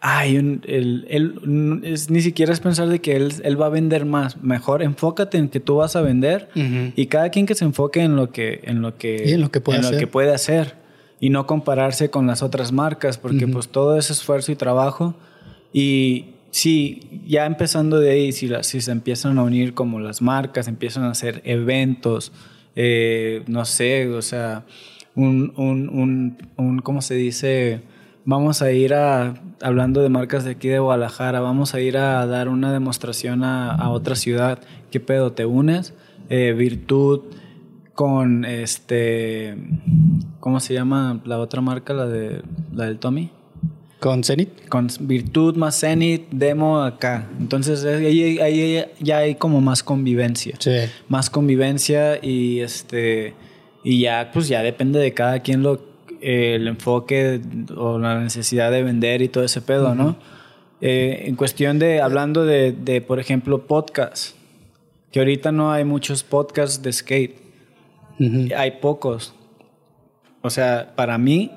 [0.00, 3.66] ay, un- él, él- n- es, ni siquiera es pensar de que él, él va
[3.66, 4.42] a vender más.
[4.42, 6.92] Mejor enfócate en que tú vas a vender Ujú.
[6.96, 9.60] y cada quien que se enfoque en lo que, en lo que, en lo que
[9.60, 9.98] puede hacer.
[9.98, 10.74] que puede hacer
[11.22, 15.14] y no compararse con las otras marcas, porque pues todo es esfuerzo y trabajo.
[15.72, 20.20] Y sí, ya empezando de ahí, si, la- si se empiezan a unir como las
[20.20, 22.32] marcas, empiezan a hacer eventos,
[22.74, 24.64] eh, no sé, o sea,
[25.14, 27.82] un, un, un, un, ¿cómo se dice?
[28.24, 32.26] Vamos a ir a, hablando de marcas de aquí de Guadalajara, vamos a ir a
[32.26, 34.58] dar una demostración a, a otra ciudad.
[34.90, 35.32] ¿Qué pedo?
[35.32, 35.94] ¿Te unes?
[36.30, 37.20] eh, Virtud
[37.94, 39.56] con este,
[40.40, 43.30] ¿cómo se llama la otra marca, la de la del Tommy?
[44.00, 44.68] ¿Con Zenith?
[44.68, 47.28] Con Virtud más Zenith, demo acá.
[47.38, 50.56] Entonces ahí, ahí ya hay como más convivencia.
[50.58, 50.76] Sí.
[51.08, 53.34] Más convivencia y este
[53.84, 57.40] y ya pues ya depende de cada quien lo eh, el enfoque
[57.76, 60.16] o la necesidad de vender y todo ese pedo, ¿no?
[60.80, 64.36] Eh, en cuestión de hablando de, de por ejemplo podcast,
[65.10, 67.41] que ahorita no hay muchos podcasts de skate,
[68.56, 69.34] Hay pocos.
[70.42, 71.50] O sea, para mí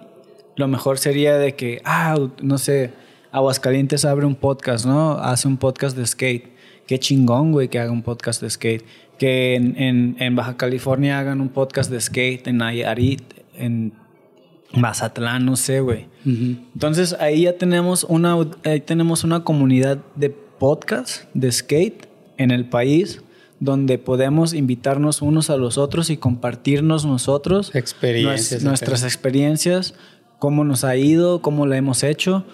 [0.55, 2.91] lo mejor sería de que, ah, no sé,
[3.31, 5.13] Aguascalientes abre un podcast, ¿no?
[5.13, 6.53] Hace un podcast de skate.
[6.87, 8.83] Qué chingón, güey, que haga un podcast de skate.
[9.17, 13.23] Que en, en- en Baja California hagan un podcast de skate, en Nayarit,
[13.57, 13.93] en
[14.73, 16.07] Mazatlán, no sé, güey.
[16.73, 22.65] Entonces ahí ya tenemos una, ahí tenemos una comunidad de podcast de skate en el
[22.69, 23.21] país
[23.59, 28.63] donde podemos invitarnos unos a los otros y compartirnos nosotros Experiencias.
[28.63, 29.93] nuestras experiencias,
[30.39, 32.45] cómo nos ha ido, cómo la hemos hecho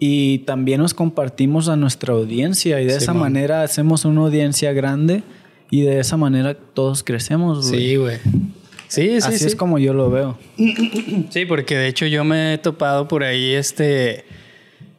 [0.00, 5.22] y también nos compartimos a nuestra audiencia y de esa manera hacemos una audiencia grande
[5.70, 7.68] y de esa manera todos crecemos.
[7.70, 7.80] güey.
[7.80, 8.16] Sí, güey.
[8.88, 9.46] Sí, sí, Así sí.
[9.46, 10.38] es como yo lo veo.
[11.30, 14.24] Sí, porque de hecho yo me he topado por ahí este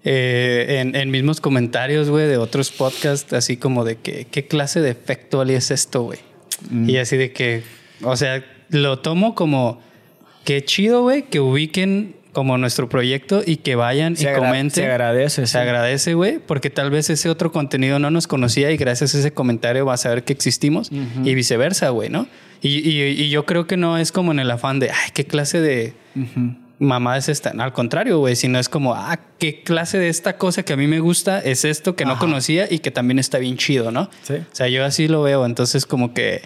[0.03, 4.79] eh, en, en mismos comentarios, güey, de otros podcasts, así como de que qué clase
[4.81, 6.19] de factual es esto, güey.
[6.69, 6.89] Mm.
[6.89, 7.63] Y así de que,
[8.03, 9.81] o sea, lo tomo como
[10.45, 14.69] qué chido, güey, que ubiquen como nuestro proyecto y que vayan Se y comenten.
[14.83, 15.57] se agradece, Se sí.
[15.57, 19.31] agradece, güey, porque tal vez ese otro contenido no nos conocía y gracias a ese
[19.31, 20.91] comentario vas a ver que existimos
[21.23, 22.27] y viceversa, güey, ¿no?
[22.61, 25.25] Y, y- y yo creo que no es como en el afán de, ay, qué
[25.25, 25.93] clase de.
[26.79, 27.51] Mamá es esta.
[27.51, 30.87] Al contrario, güey, sino es como, ah, qué clase de esta cosa que a mí
[30.87, 32.21] me gusta es esto que no Ajá.
[32.21, 34.09] conocía y que también está bien chido, ¿no?
[34.23, 34.35] Sí.
[34.35, 36.41] O sea, yo así lo veo, entonces como que...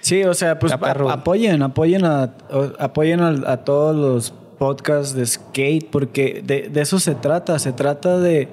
[0.00, 1.10] Sí, o sea, pues perro.
[1.10, 2.34] apoyen, apoyen a,
[2.78, 7.72] apoyen a, a todos los podcasts de skate, porque de, de eso se trata, se
[7.72, 8.48] trata de,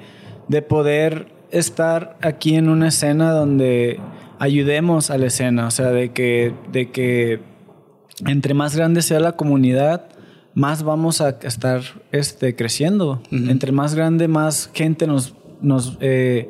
[0.47, 3.99] de poder estar aquí en una escena donde
[4.39, 7.39] ayudemos a la escena, o sea, de que, de que
[8.25, 10.07] entre más grande sea la comunidad,
[10.55, 11.81] más vamos a estar
[12.11, 13.21] este, creciendo.
[13.31, 16.49] Entre más grande, más gente nos, nos, eh,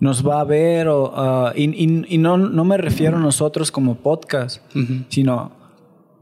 [0.00, 0.88] nos va a ver.
[0.88, 4.60] O, ah, y y- y no, no me refiero a nosotros como podcast,
[5.08, 5.52] sino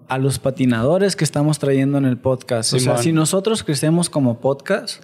[0.08, 2.72] a los patinadores que estamos trayendo en el podcast.
[2.74, 5.02] O sea, si nosotros crecemos como podcast,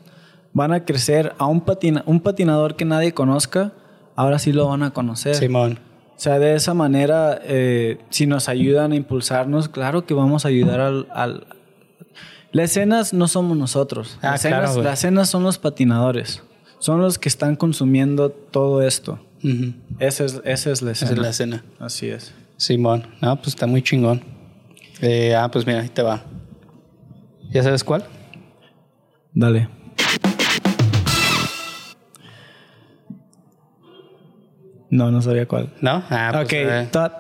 [0.52, 3.72] van a crecer a un, patina- un patinador que nadie conozca,
[4.14, 5.34] ahora sí lo van a conocer.
[5.34, 5.78] Simón.
[6.14, 10.48] O sea, de esa manera, eh, si nos ayudan a impulsarnos, claro que vamos a
[10.48, 11.08] ayudar al...
[11.10, 11.46] al-
[12.52, 14.18] Las escenas no somos nosotros.
[14.20, 14.84] Ah, las, escenas, claro, güey.
[14.84, 16.42] las escenas son los patinadores.
[16.78, 19.18] Son los que están consumiendo todo esto.
[19.98, 21.12] Esa es, esa es la Esa escena.
[21.12, 21.64] es la escena.
[21.78, 22.34] Así es.
[22.56, 23.06] Simón.
[23.20, 24.22] No, pues está muy chingón.
[25.00, 26.22] Eh, ah, pues mira, ahí te va.
[27.50, 28.04] ¿Ya sabes cuál?
[29.34, 29.68] Dale.
[34.90, 35.72] No, no sabía cuál.
[35.80, 36.02] ¿No?
[36.10, 37.12] Ah, pues, ok, eh, top,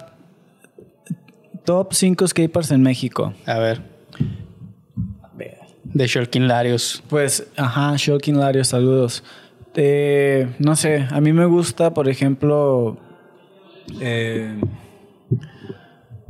[1.64, 3.32] top 5 skateparks en México.
[3.46, 3.80] a ver.
[5.94, 7.02] De Shulkin Larios.
[7.08, 9.22] Pues, ajá, Shocking Lario, saludos.
[9.74, 12.98] Eh, no sé, a mí me gusta, por ejemplo.
[14.00, 14.58] eh,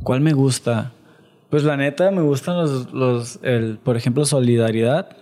[0.03, 0.91] ¿Cuál me gusta?
[1.49, 5.15] Pues la neta, me gustan los, los el, por ejemplo, Solidaridad,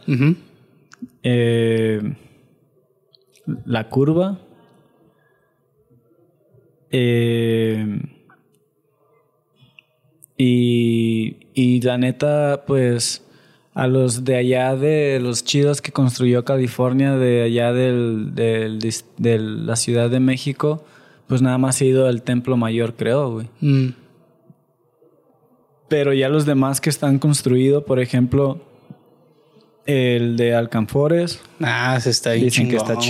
[1.24, 2.16] eh,
[3.66, 4.40] La Curva,
[10.38, 13.24] y, y la neta, pues
[13.74, 19.76] a los de allá de los chidos que construyó California, de allá del, de la
[19.76, 20.84] Ciudad de México,
[21.28, 23.48] pues nada más he ido al Templo Mayor, creo, güey.
[23.62, 23.94] Mm.
[25.88, 28.62] Pero ya los demás que están construidos, por ejemplo,
[29.86, 33.08] el de Alcanfores, Ah, se está bien dicen que está güey.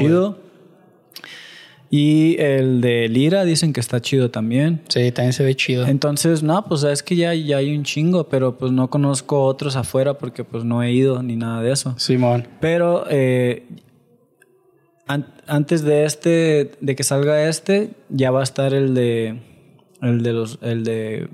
[1.93, 4.79] Y el de Lira dicen que está chido también.
[4.87, 5.85] Sí, también se ve chido.
[5.85, 9.75] Entonces, no, pues es que ya, ya hay un chingo, pero pues no conozco otros
[9.75, 11.93] afuera porque pues no he ido ni nada de eso.
[11.99, 12.47] Simón.
[12.61, 13.63] Pero eh,
[15.07, 19.41] an- antes de este, de que salga este, ya va a estar el de
[20.01, 21.27] el de los, el de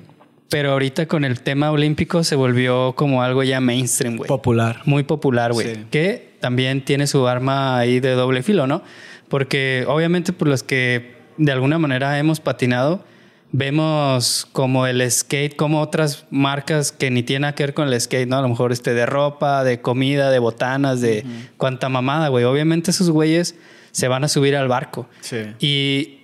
[0.51, 4.83] Pero ahorita con el tema olímpico se volvió como algo ya mainstream, güey Popular.
[4.85, 5.75] muy popular, güey.
[5.75, 5.87] Sí.
[5.91, 8.83] Que también tiene su arma ahí de doble filo, ¿no?
[9.29, 13.05] Porque obviamente por los que de alguna manera hemos patinado,
[13.53, 18.29] vemos como el skate, como otras marcas que ni tienen que ver con el skate,
[18.29, 18.37] ¿no?
[18.37, 21.25] A lo mejor este de ropa, de comida, de botanas, de
[21.57, 22.45] cuanta mamada, güey.
[22.45, 23.57] Obviamente esos güeyes
[23.93, 25.09] se van a subir al barco.
[25.21, 25.39] Sí.
[25.61, 26.20] Y,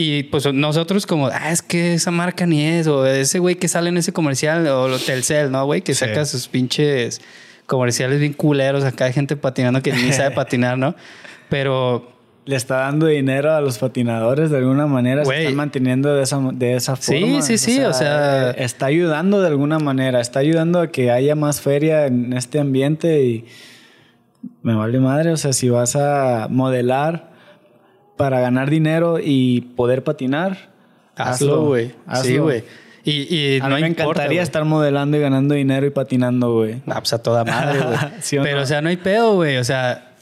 [0.00, 3.66] y pues nosotros como, ah, es que esa marca ni es, o ese güey que
[3.68, 5.82] sale en ese comercial, o lo Telcel, ¿no, güey?
[5.82, 6.06] Que Sí.
[6.06, 7.20] saca sus pinches
[7.66, 10.94] comerciales bien culeros, acá hay gente patinando que ni sabe patinar, ¿no?
[11.50, 15.22] Pero Le está dando dinero a los patinadores de alguna manera.
[15.24, 15.36] Güey.
[15.36, 17.42] Se están manteniendo de esa, de esa Sí, forma.
[17.42, 20.18] sí, sí, o sea- eh, Está ayudando de alguna manera.
[20.22, 23.44] Está ayudando a que haya más feria en este ambiente y...
[24.62, 25.30] Me vale madre.
[25.32, 27.32] O sea, si vas a modelar
[28.18, 30.68] para ganar dinero y poder patinar...
[31.16, 31.94] hazlo, güey.
[32.22, 32.64] Sí, güey.
[33.04, 36.52] Y, y A no mí me importa, encantaría estar modelando y ganando dinero y patinando,
[36.52, 36.82] güey.
[36.86, 37.96] Ah, pues a toda madre, güey.
[38.20, 38.62] ¿Sí o Pero, no?
[38.64, 39.56] o sea, no hay pedo, güey.
[39.56, 40.12] O sea,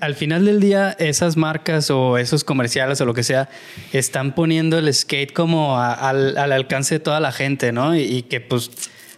[0.00, 3.50] al final del día, esas marcas o esos comerciales o lo que sea,
[3.92, 7.94] están poniendo el skate como a- al, al alcance de toda la gente, ¿no?
[7.94, 8.70] Y, y que, pues,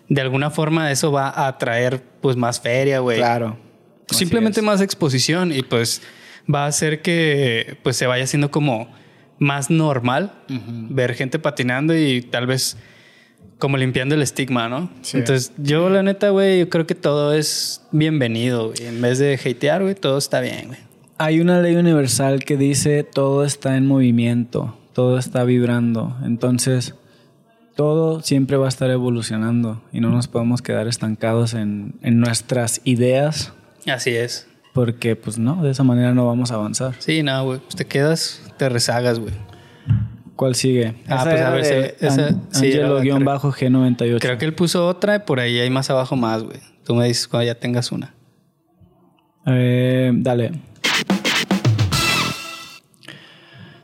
[0.08, 3.18] de alguna forma eso va a atraer, pues, más feria, güey.
[3.18, 3.56] Claro.
[4.10, 6.02] Simplemente más exposición y, pues,
[6.52, 8.88] va a hacer que, pues, se vaya haciendo como
[9.38, 12.76] más normal ver gente patinando y tal vez
[13.58, 14.90] como limpiando el estigma, ¿no?
[15.02, 15.18] Sí.
[15.18, 18.72] Entonces, yo la neta, güey, yo creo que todo es bienvenido.
[18.80, 20.78] En vez de hatear, güey, todo está bien, güey.
[21.18, 26.16] Hay una ley universal que dice todo está en movimiento, todo está vibrando.
[26.24, 26.94] Entonces,
[27.74, 32.82] todo siempre va a estar evolucionando y no nos podemos quedar estancados en, en nuestras
[32.84, 33.52] ideas
[33.86, 34.48] Así es.
[34.76, 36.94] Porque, pues no, de esa manera no vamos a avanzar.
[36.98, 37.60] Sí, no, güey.
[37.60, 39.32] Pues te quedas, te rezagas, güey.
[40.36, 40.96] ¿Cuál sigue?
[41.08, 44.18] Ah, Esa pues, a ver, se- esa- An- sí, era la Angelo-G98.
[44.20, 46.58] Creo que él puso otra y por ahí hay más abajo más, güey.
[46.84, 48.12] Tú me dices cuando ya tengas una.
[49.46, 50.52] Eh, dale.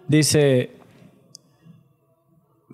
[0.08, 0.72] Dice,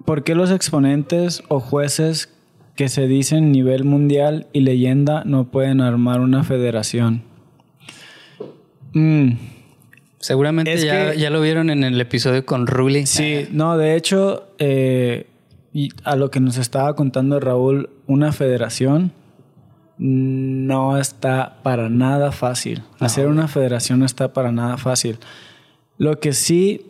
[0.04, 2.30] ¿por qué los exponentes o jueces
[2.74, 7.27] que se dicen nivel mundial y leyenda no pueden armar una federación?
[8.92, 9.32] Mm,
[10.20, 13.06] Seguramente Es ya, que- ya lo vieron en el episodio con Ruli.
[13.06, 15.28] sí, no, de hecho, eh,
[15.72, 19.12] y a lo que nos estaba contando Raúl, una federación
[19.96, 22.82] no está para nada fácil.
[23.00, 23.06] No.
[23.06, 25.18] Hacer una federación no está para nada fácil.
[25.98, 26.86] Lo que sí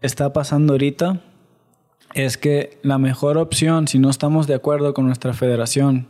[0.00, 1.20] está pasando ahorita
[2.14, 6.06] es que la mejor opción, si no estamos de acuerdo con nuestra federación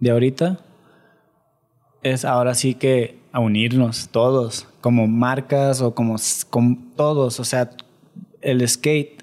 [0.00, 0.58] de ahorita,
[2.12, 6.16] es ahora sí que a unirnos todos, como marcas o como,
[6.50, 7.70] con todos, o sea,
[8.40, 9.22] el skate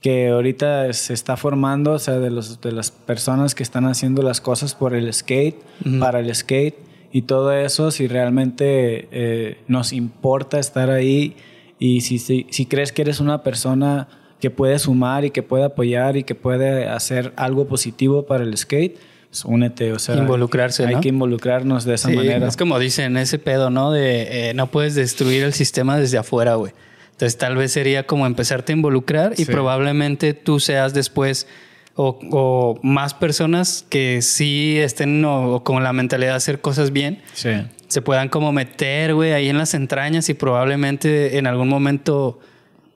[0.00, 4.22] que ahorita se está formando, o sea, de, los, de las personas que están haciendo
[4.22, 5.56] las cosas por el skate,
[5.98, 6.76] para el skate
[7.10, 11.36] y todo eso, si realmente eh, nos importa estar ahí
[11.78, 14.08] y si, si, si crees que eres una persona
[14.40, 18.54] que puede sumar y que puede apoyar y que puede hacer algo positivo para el
[18.58, 18.98] skate,
[19.34, 21.00] pues únete, o sea, Involucrarse, hay ¿no?
[21.00, 22.46] que involucrarnos de esa Sí, manera.
[22.46, 23.90] Es como dicen, ese pedo, ¿no?
[23.90, 26.72] De eh, no puedes destruir el sistema desde afuera, güey.
[27.10, 29.46] Entonces tal vez sería como empezarte a involucrar y Sí.
[29.46, 31.48] probablemente tú seas después
[31.96, 36.92] o, o más personas que sí estén o, o con la mentalidad de hacer cosas
[36.92, 37.50] bien, Sí.
[37.88, 42.38] se puedan como meter, güey, ahí en las entrañas y probablemente en algún momento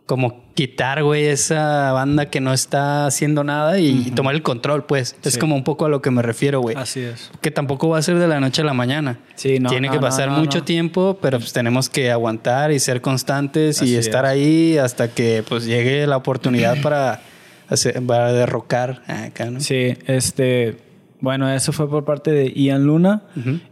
[0.08, 5.14] como quitar, güey, esa banda que no está haciendo nada y, tomar el control, pues.
[5.22, 6.74] Es como un poco a lo que me refiero, güey.
[6.76, 7.30] Así es.
[7.42, 9.18] Que tampoco va a ser de la noche a la mañana.
[9.34, 12.78] Sí, no, Tiene no, que pasar no, mucho tiempo, pero pues tenemos que aguantar y
[12.78, 14.30] ser constantes Así y estar es.
[14.30, 17.20] ahí hasta que pues llegue la oportunidad para,
[17.68, 19.60] hacer- para derrocar acá, ¿no?
[19.60, 20.78] Sí, este,
[21.20, 23.24] bueno, eso fue por parte de Ian Luna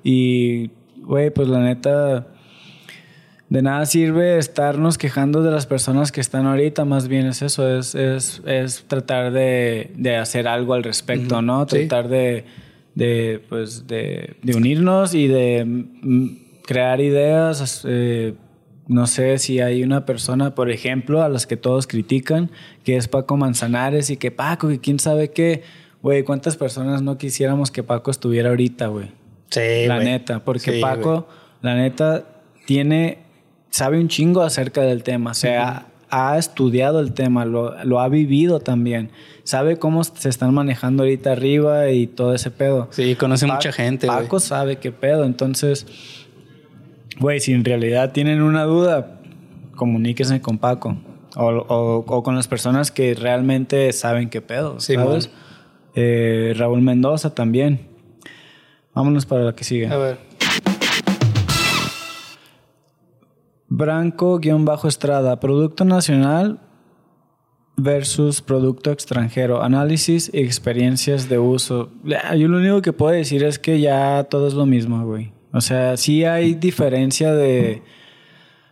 [0.04, 2.26] y, güey, pues la neta,
[3.48, 7.78] de nada sirve estarnos quejando de las personas que están ahorita, más bien es eso,
[7.78, 11.66] es, es, es tratar de, de hacer algo al respecto, ¿no?
[11.68, 11.86] Sí.
[11.86, 12.44] Tratar de,
[12.94, 16.28] de, pues, de, de unirnos y de mm,
[16.66, 17.82] crear ideas.
[17.86, 18.34] eh,
[18.88, 22.50] no sé si hay una persona, por ejemplo, a las que todos critican,
[22.84, 25.62] que es Paco Manzanares y que Paco, que quién sabe qué.
[26.02, 29.10] Güey, ¿cuántas personas no quisiéramos que Paco estuviera ahorita, güey?
[29.50, 31.26] Sí, la neta, porque Sí, Paco,
[31.62, 32.24] la neta,
[32.64, 33.18] tiene,
[33.76, 38.08] sabe un chingo acerca del tema, o sea, ha estudiado el tema, lo, lo ha
[38.08, 39.10] vivido también,
[39.42, 42.88] sabe cómo se están manejando ahorita arriba y todo ese pedo.
[42.90, 44.06] Sí, conoce Pa- mucha gente.
[44.06, 45.86] Paco sabe qué pedo, entonces,
[47.20, 49.20] güey, si en realidad tienen una duda,
[49.74, 50.96] comuníquense con Paco.
[51.36, 55.28] O, o- o con las personas que realmente saben qué pedo, Sí, ¿sabes?
[55.94, 57.80] Eh, Raúl Mendoza también.
[58.94, 59.86] Vámonos para la que sigue.
[59.88, 60.18] A ver.
[63.76, 66.58] Branco-Estrada, Producto Nacional
[67.76, 71.90] versus Producto Extranjero, Análisis y Experiencias de Uso.
[72.04, 75.32] Yo lo único que puedo decir es que ya todo es lo mismo, güey.
[75.52, 77.82] O sea, sí hay diferencia de...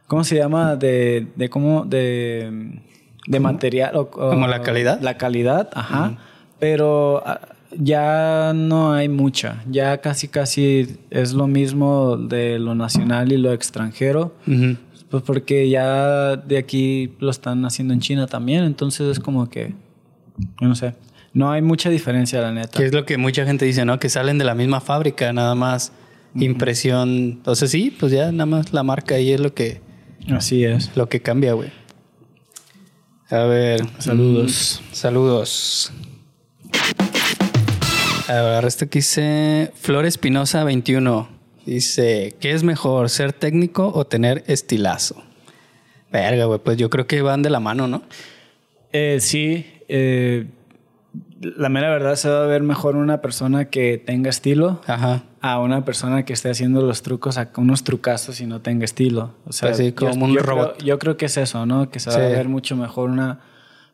[0.07, 0.77] ¿Cómo se llama?
[0.77, 1.85] De, de cómo...
[1.85, 2.81] De,
[3.27, 3.97] de material.
[3.97, 5.01] o- o- ¿Como la calidad?
[5.01, 6.17] La calidad, ajá.
[6.59, 7.41] Pero ah,
[7.79, 9.63] ya no hay mucha.
[9.71, 14.35] Ya casi, casi es lo mismo de lo nacional y lo extranjero.
[15.15, 19.73] Pues porque ya de aquí lo están haciendo en China también, entonces es como que,
[20.61, 20.95] yo no sé,
[21.33, 22.81] no hay mucha diferencia la neta.
[22.81, 24.01] Que es lo que mucha gente dice, ¿no?
[24.01, 25.93] Que salen de la misma fábrica, nada más
[26.35, 27.11] impresión.
[27.11, 29.83] Entonces sí, pues ya nada más la marca ahí es lo que,
[30.33, 30.91] Así es.
[30.97, 31.71] lo que cambia, güey.
[33.31, 33.87] A ver.
[34.01, 34.83] Saludos.
[34.83, 35.93] mm, saludos.
[38.27, 41.34] A ver, esto que dice Flor Espinosa 21.
[41.67, 45.23] Dice, ¿qué es mejor, ser técnico o tener estilazo?
[46.13, 48.03] Verga, güey, pues yo creo que van de la mano, ¿no?
[48.93, 50.47] Eh, sí, eh,
[51.41, 55.25] la mera verdad se va a ver mejor una persona que tenga estilo Ajá.
[55.41, 59.35] a una persona que esté haciendo los trucos, unos trucazos y no tenga estilo.
[59.47, 60.77] O sea, Pues sí, yo- como un yo robot.
[60.77, 61.91] Creo, yo creo que es eso, ¿no?
[61.91, 62.23] Que se va Sí.
[62.23, 63.41] a ver mucho mejor una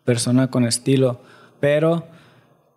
[0.05, 1.21] persona con estilo.
[1.61, 2.07] Pero,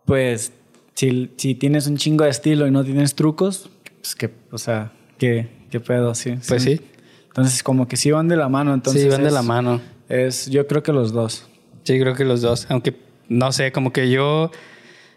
[0.05, 0.53] pues,
[0.93, 3.69] si, si tienes un chingo de estilo y no tienes trucos,
[4.03, 6.13] pues que, o sea, ¿qué, qué pedo?
[6.13, 6.81] Sí, Pues sí.
[7.27, 8.73] Entonces, como que sí van de la mano.
[8.73, 9.79] Entonces sí, van de la mano.
[10.09, 11.47] Es, yo creo que los dos.
[11.83, 12.67] Sí, creo que los dos.
[12.69, 12.95] Aunque,
[13.29, 14.51] no sé, como que yo,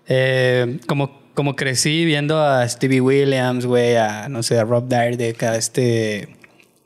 [0.06, 5.42] eh, como, como crecí viendo a Stevie Williams, güey, a, no sé, a Rob Dyrdek,
[5.42, 6.28] a este...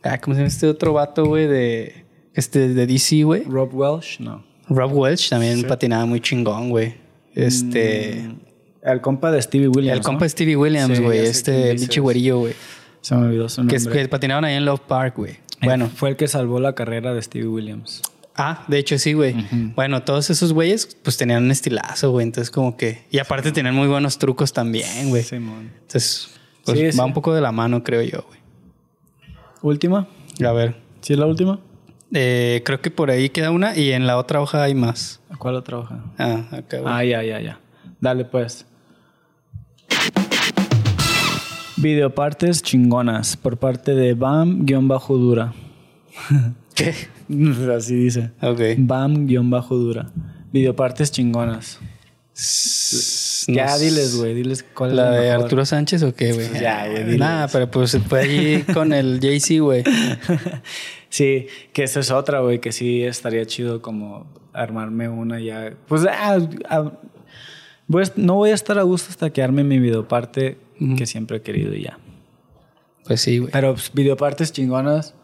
[0.02, 1.46] Ah, ¿Cómo se llama este otro vato, güey?
[1.46, 3.44] De, este, de DC, güey.
[3.44, 4.42] Rob Welsh, no.
[4.70, 6.94] Rob Welch también patinaba muy chingón, güey.
[7.34, 8.24] Este...
[8.82, 9.98] El compa de Stevie Williams.
[9.98, 10.28] el compa ¿no?
[10.28, 11.18] Stevie Williams, Sí, güey.
[11.18, 12.54] sé este biche güerillo, güey.
[13.02, 14.02] Se me olvidó su Que, nombre.
[14.02, 15.38] que patinaban ahí en Love Park, güey.
[15.62, 18.00] Bueno, fue el que salvó la carrera de Stevie Williams.
[18.36, 19.34] Ah, de hecho sí, güey.
[19.74, 22.24] Bueno, todos esos güeyes pues tenían un estilazo, güey.
[22.24, 23.04] Entonces como que...
[23.10, 25.22] Y aparte tenían muy buenos trucos también, güey.
[25.22, 25.70] Simón.
[25.82, 26.30] Entonces
[26.64, 27.00] pues, Sí, va sí.
[27.00, 28.40] un poco de la mano, creo yo, güey.
[29.62, 30.08] ¿Última?
[30.46, 30.76] A ver.
[31.02, 31.60] ¿Sí es la última?
[32.12, 35.20] eh, creo que por ahí queda una y en la otra hoja hay más.
[35.30, 36.00] ¿A cuál otra hoja?
[36.18, 36.78] Ah, acá.
[36.86, 37.60] Ah, ya, ya, ya.
[38.00, 38.66] Dale, pues.
[41.76, 45.52] Videopartes chingonas por parte de Bam-Dura.
[46.74, 46.94] ¿Qué?
[47.76, 48.32] Así dice.
[48.42, 48.60] Ok.
[48.78, 50.10] Bam-Dura.
[50.52, 51.78] Videopartes chingonas.
[53.48, 54.34] Ya diles, güey.
[54.34, 55.44] Diles cuál ¿La es la de mejor.
[55.44, 56.48] Arturo Sánchez o qué, güey?
[56.60, 57.18] Ya, güey, diles.
[57.18, 59.84] Nah, pero pues fue allí con el Jay-Z, güey.
[61.10, 65.74] Sí, que eso es otra, güey, que sí estaría chido como armarme una ya.
[65.86, 66.38] Pues ah,
[66.68, 66.92] ah,
[67.90, 70.58] voy a- no voy a estar a gusto hasta que arme mi videoparte
[70.96, 71.98] que siempre he querido y ya.
[73.04, 73.50] Pues sí, güey.
[73.52, 75.14] Pero pues, videopartes chingonas,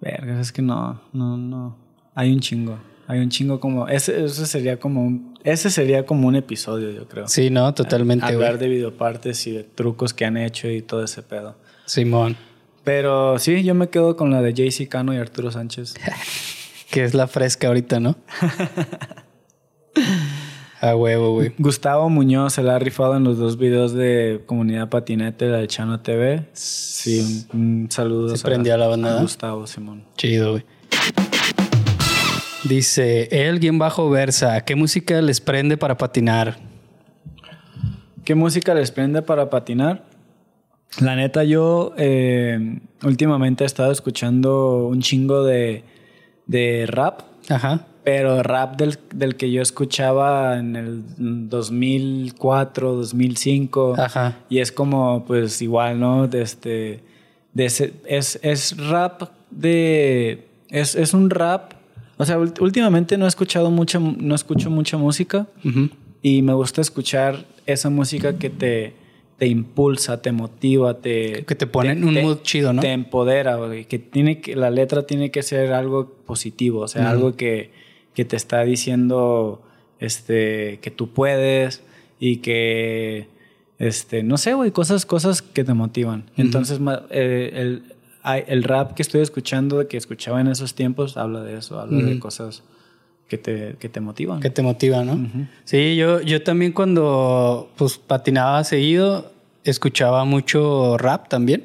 [0.00, 1.76] vergas, es que no, no, no.
[2.14, 2.78] Hay un chingo.
[3.06, 3.88] Hay un chingo como.
[3.88, 5.34] Ese, ese sería como un.
[5.44, 7.26] Ese sería como un episodio, yo creo.
[7.28, 8.68] Sí, no, totalmente, Hablar güey.
[8.68, 11.56] de videopartes y de trucos que han hecho y todo ese pedo.
[11.86, 12.36] Simón.
[12.84, 15.94] Pero sí, yo me quedo con la de JC Cano y Arturo Sánchez.
[16.90, 18.16] Que es la fresca ahorita, ¿no?
[20.82, 21.52] A huevo, güey.
[21.58, 25.68] Gustavo Muñoz se la ha rifado en los dos videos de Comunidad Patinete, la de
[25.68, 26.48] Chano TV.
[26.54, 29.22] Sí, un, un saludo Se prendió la banda, a ¿verdad?
[29.22, 30.02] Gustavo Simón.
[30.16, 30.64] Chido, güey.
[32.64, 36.58] Dice, el guion bajo versa, ¿qué música les prende para patinar?
[38.24, 40.04] ¿Qué música les prende para patinar?
[40.98, 45.84] La neta, yo eh, últimamente he estado escuchando un chingo de,
[46.46, 47.86] de rap, Ajá.
[48.04, 51.02] Pero rap del, del que yo escuchaba en el
[51.48, 53.94] 2004, 2005.
[53.98, 54.38] Ajá.
[54.48, 56.28] Y es como, pues igual, ¿no?
[56.28, 57.00] De este,
[57.54, 60.46] de ese- es, es rap de...
[60.68, 61.74] Es, es un rap...
[62.18, 63.98] O sea, últimamente no he escuchado mucha...
[63.98, 65.46] No escucho mucha música.
[66.22, 68.94] Y me gusta escuchar esa música que te,
[69.38, 71.44] te impulsa, te motiva, te...
[71.44, 72.80] Que te pone en un mood chido, ¿no?
[72.82, 73.58] Te empodera.
[73.88, 74.54] Que tiene que...
[74.54, 76.80] La letra tiene que ser algo positivo.
[76.80, 77.70] O sea, algo que,
[78.14, 79.62] que te está diciendo...
[79.98, 80.78] Este...
[80.80, 81.82] Que tú puedes.
[82.18, 83.28] Y que...
[83.78, 84.22] Este...
[84.22, 84.70] No sé, güey.
[84.70, 86.30] Cosas, cosas que te motivan.
[86.36, 87.82] Entonces, eh, el...
[88.46, 92.20] El rap que estoy escuchando, que escuchaba en esos tiempos, habla de eso, habla de
[92.20, 92.62] cosas
[93.26, 94.38] que te, que te motivan.
[94.38, 95.28] Que te motiva, ¿no?
[95.64, 99.32] Sí, yo, yo también cuando pues patinaba seguido,
[99.64, 101.64] escuchaba mucho rap también.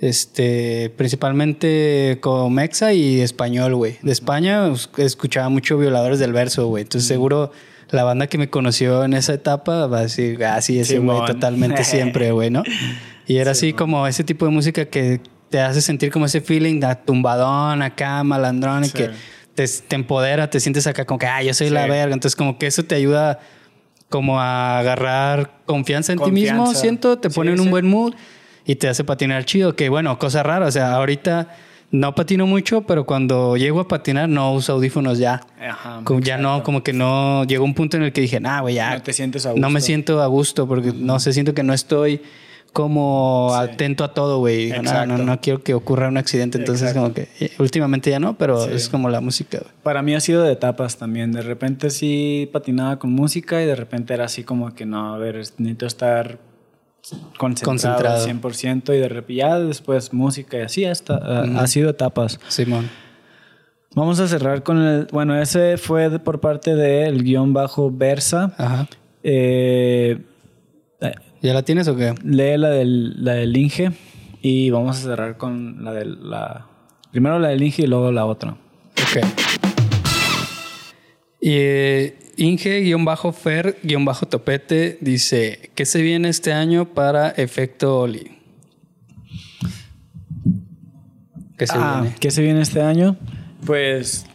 [0.00, 3.98] Este, principalmente con Mexa y español, güey.
[4.02, 6.82] De España pues, escuchaba mucho Violadores del Verso, güey.
[6.82, 7.52] Entonces seguro
[7.90, 11.18] la banda que me conoció en esa etapa va a decir, ah, sí, ese güey
[11.26, 12.62] totalmente siempre, güey, ¿no?
[13.26, 15.20] Y era así como ese tipo de música que
[15.50, 18.92] te hace sentir como ese feeling de tumbadón acá, malandrón, y Sí.
[18.94, 19.10] que
[19.54, 21.90] te, te empodera, te sientes acá como que, ah, yo soy la Sí.
[21.90, 22.14] verga.
[22.14, 23.40] Entonces como que eso te ayuda
[24.08, 28.14] como a agarrar confianza en ti mismo, siento, te Sí, pone en un buen mood
[28.66, 29.74] y te hace patinar chido.
[29.76, 31.48] Que bueno, cosa rara, o sea, ahorita
[31.92, 35.40] no patino mucho, pero cuando llego a patinar no uso audífonos ya.
[35.60, 38.60] Ajá, Como ya no, como que no, llegó un punto en el que dije, nah,
[38.60, 38.94] güey, ya.
[38.94, 39.80] No te sientes a No me gusto.
[39.86, 42.22] siento a gusto porque no sé, siento que no estoy
[42.72, 43.70] como Sí.
[43.72, 44.70] atento a todo, güey.
[44.70, 47.00] No, no, no quiero que ocurra un accidente, entonces Exacto.
[47.02, 48.70] como que últimamente ya no, pero Sí.
[48.72, 49.72] es como la música, güey.
[49.82, 51.32] Para mí ha sido de etapas también.
[51.32, 55.18] De repente sí patinaba con música y de repente era así como que no, a
[55.18, 56.38] ver, es- necesito estar
[57.38, 58.26] concentrado, Concentrado.
[58.26, 61.58] 100% y de repente después música y así hasta, ha- Ujú.
[61.58, 62.38] ha sido etapas.
[62.48, 62.88] Simón.
[63.94, 65.08] Vamos a cerrar con el...
[65.10, 68.54] Bueno, ese fue de- por parte del guion bajo Versa.
[68.56, 68.86] Ajá.
[69.22, 70.18] Eh,
[71.00, 72.14] eh, ¿Ya la tienes o qué?
[72.22, 73.90] lee la del, la del Inge
[74.42, 76.30] y vamos a cerrar con la del...
[76.30, 76.66] La,
[77.10, 78.52] primero la del Inge y luego la otra.
[78.52, 79.24] Ok.
[81.40, 88.32] Y Inge-Fer-Topete dice: ¿Qué se viene este año para Efecto Oli?
[91.56, 92.16] ¿Qué se Ah, viene?
[92.18, 93.16] ¿Qué se viene este año?
[93.66, 94.26] Pues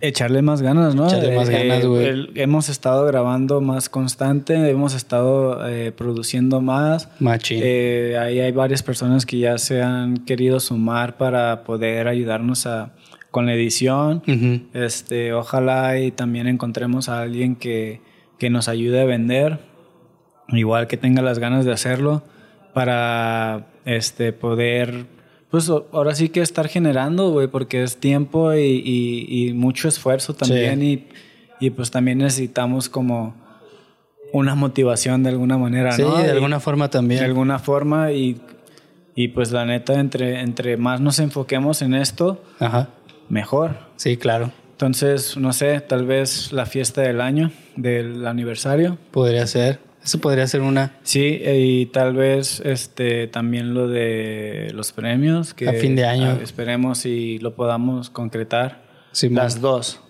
[0.00, 1.06] echarle más ganas, ¿no?
[1.06, 2.30] Echarle más ganas, güey.
[2.34, 7.08] hemos estado grabando más constante, hemos estado eh, produciendo más.
[7.18, 7.60] Machín.
[7.62, 12.92] Eh, ahí hay varias personas que ya se han querido sumar para poder ayudarnos a,
[13.30, 14.22] con la edición.
[14.74, 18.00] Este, ojalá y también encontremos a alguien que,
[18.38, 19.60] que nos ayude a vender,
[20.48, 22.22] igual que tenga las ganas de hacerlo,
[22.74, 25.06] para este, poder,
[25.50, 30.34] pues ahora sí que estar generando, güey, porque es tiempo y, y- y mucho esfuerzo
[30.34, 31.06] también y,
[31.60, 33.34] y pues también necesitamos como
[34.32, 36.16] una motivación de alguna manera, Sí, ¿no?
[36.18, 37.20] de Y- alguna forma también.
[37.20, 38.40] de alguna forma y,
[39.16, 42.90] y pues la neta, entre, entre más nos enfoquemos en esto, Ajá.
[43.30, 43.76] Mejor.
[43.96, 44.50] Sí, claro.
[44.72, 48.98] Entonces, no sé, tal vez la fiesta del año, del aniversario.
[49.10, 49.78] Podría ser.
[50.02, 50.94] Eso podría ser una.
[51.02, 56.36] Sí, y tal vez este también lo de los premios que A fin de año.
[56.38, 58.82] ah, esperemos y lo podamos concretar.
[59.12, 59.36] Simón.
[59.44, 60.00] Las dos.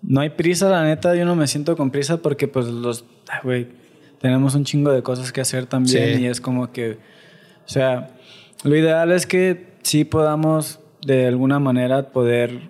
[0.00, 3.40] No hay prisa, la neta, yo no me siento con prisa porque pues los ah,
[3.42, 3.66] güey,
[4.20, 6.22] tenemos un chingo de cosas que hacer también Sí.
[6.22, 6.98] y es como que
[7.64, 8.10] o sea,
[8.62, 12.60] lo ideal es que sí podamos de alguna manera poder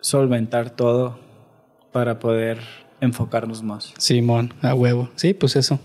[0.00, 1.18] solventar todo
[1.92, 2.58] para poder
[3.00, 3.94] enfocarnos más.
[3.98, 5.08] Simón, a huevo.
[5.16, 5.80] Sí, pues eso.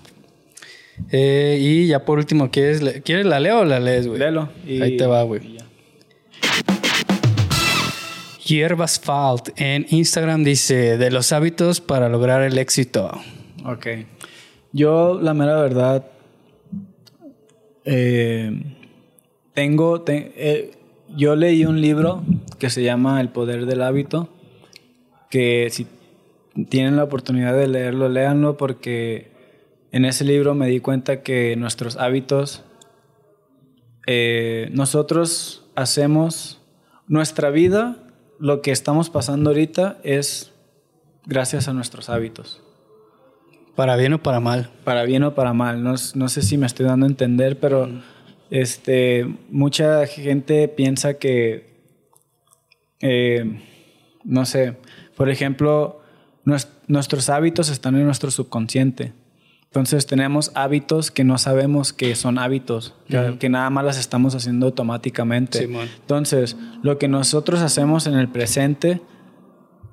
[1.12, 4.20] Eh, y ya por último, ¿quieres, le- ¿quieres la leo o la lees, güey?
[4.20, 5.46] Léelo y- Ahí te va, güey.
[5.46, 5.66] y ya.
[8.46, 13.12] Hierbasfalt en Instagram dice: De los hábitos para lograr el éxito.
[13.66, 13.88] Ok.
[14.74, 16.06] Yo, la mera verdad,
[17.86, 18.52] eh,
[19.54, 20.72] tengo, te- eh,
[21.16, 22.24] yo leí un libro
[22.60, 24.30] que se llama El Poder del Hábito,
[25.30, 25.88] que si
[26.70, 29.32] tienen la oportunidad de leerlo, léanlo porque
[29.92, 32.64] en ese libro me di cuenta que nuestros hábitos,
[34.08, 36.62] eh, nosotros hacemos
[37.08, 37.98] nuestra vida,
[38.40, 40.52] lo que estamos pasando ahorita es
[41.26, 42.62] gracias a nuestros hábitos
[43.76, 44.70] Para bien o para mal.
[44.84, 45.84] para bien o para mal.
[45.84, 47.90] No, no sé si me estoy dando a entender, pero
[48.54, 51.66] este, mucha gente piensa que,
[53.02, 53.60] eh,
[54.24, 54.78] no sé,
[55.18, 56.02] por ejemplo,
[56.46, 59.12] nues- nuestros hábitos están en nuestro subconsciente.
[59.64, 62.94] Entonces tenemos hábitos que no sabemos que son hábitos,
[63.40, 65.58] que, nada más las estamos haciendo automáticamente.
[65.58, 65.90] Simón.
[66.02, 69.02] Entonces, lo que nosotros hacemos en el presente,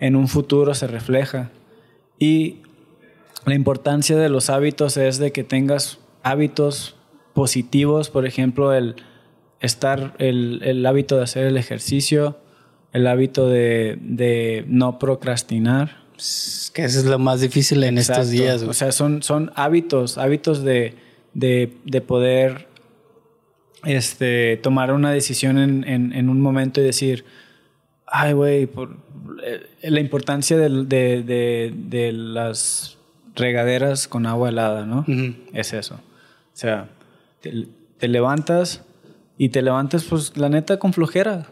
[0.01, 1.51] en un futuro se refleja.
[2.19, 2.59] Y
[3.47, 6.97] la importancia de los hábitos es de que tengas hábitos
[7.35, 8.97] positivos, por ejemplo, el
[9.61, 12.39] estar el, el hábito de hacer el ejercicio,
[12.93, 16.01] el hábito de, de no procrastinar.
[16.17, 18.75] Es que eso es lo más difícil en estos días, O güey.
[18.75, 20.95] sea, son, son hábitos, hábitos de,
[21.35, 22.69] de, de poder
[23.85, 27.25] este, tomar una decisión en, en, en un momento y decir,
[28.07, 28.97] ay, güey, por
[29.45, 32.99] eh, la importancia de, de, de las
[33.35, 35.07] regaderas con agua helada, ¿no?
[35.55, 35.95] Es eso.
[35.95, 36.89] O sea,
[37.41, 37.69] te,
[37.99, 38.83] te levantas
[39.39, 41.47] y te levantas, pues, la neta, con flojera.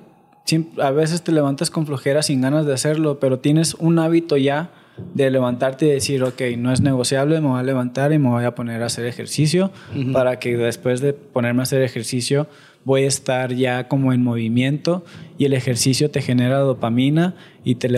[0.81, 4.71] A veces te levantas con flojera sin ganas de hacerlo, pero tienes un hábito ya
[5.15, 8.45] de levantarte y decir, ok, no es negociable, me voy a levantar y me voy
[8.45, 9.71] a poner a hacer ejercicio
[10.13, 12.49] para que después de ponerme a hacer ejercicio
[12.85, 15.05] voy a estar ya como en movimiento
[15.37, 17.35] y el ejercicio te genera dopamina
[17.65, 17.89] y te,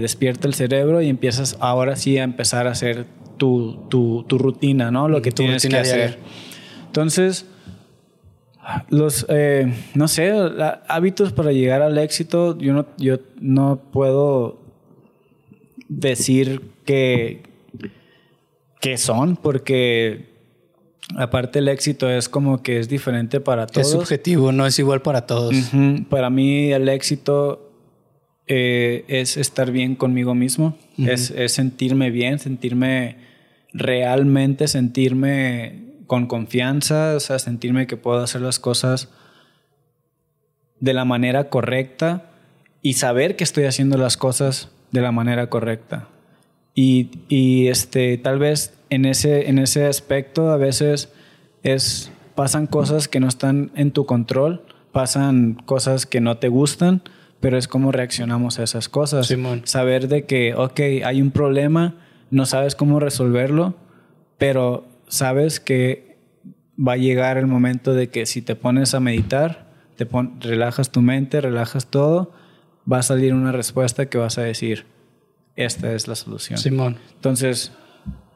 [0.00, 3.06] despierta el cerebro y empiezas ahora sí a empezar a hacer
[3.36, 5.08] tu, tu, tu rutina, ¿no?
[5.08, 6.18] Lo que Tu tienes que hacer.
[6.96, 7.44] Entonces,
[8.88, 14.58] los, eh, no sé, la- hábitos para llegar al éxito, yo no, yo no puedo
[15.90, 17.42] decir que,
[18.80, 20.30] que son, porque
[21.16, 23.88] aparte el éxito es como que es diferente para todos.
[23.88, 25.54] Es subjetivo, no es igual para todos.
[26.08, 27.70] Para mí el éxito
[28.46, 33.16] eh, es estar bien conmigo mismo, es, es sentirme bien, sentirme
[33.74, 39.08] realmente, sentirme con confianza, o sea, sentirme que puedo hacer las cosas
[40.80, 42.30] de la manera correcta
[42.82, 46.08] y saber que estoy haciendo las cosas de la manera correcta.
[46.74, 51.10] Y, y, este, tal vez en ese, en ese aspecto a veces
[51.62, 57.02] es, pasan cosas que no están en tu control, pasan cosas que no te gustan,
[57.40, 59.26] pero es como reaccionamos a esas cosas.
[59.26, 59.62] Simón.
[59.64, 61.94] Saber de que, ok, hay un problema,
[62.30, 63.74] no sabes cómo resolverlo,
[64.38, 66.16] pero sabes que
[66.78, 70.90] va a llegar el momento de que si te pones a meditar, te pon- relajas
[70.90, 72.32] tu mente, relajas todo,
[72.90, 74.84] va a salir una respuesta que vas a decir,
[75.56, 76.58] esta es la solución.
[76.58, 76.98] Simón.
[77.14, 77.72] Entonces,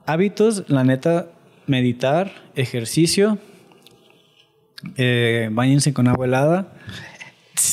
[0.06, 1.26] hábitos, la neta,
[1.66, 3.38] meditar, ejercicio,
[4.96, 6.72] eh, bañense con agua helada.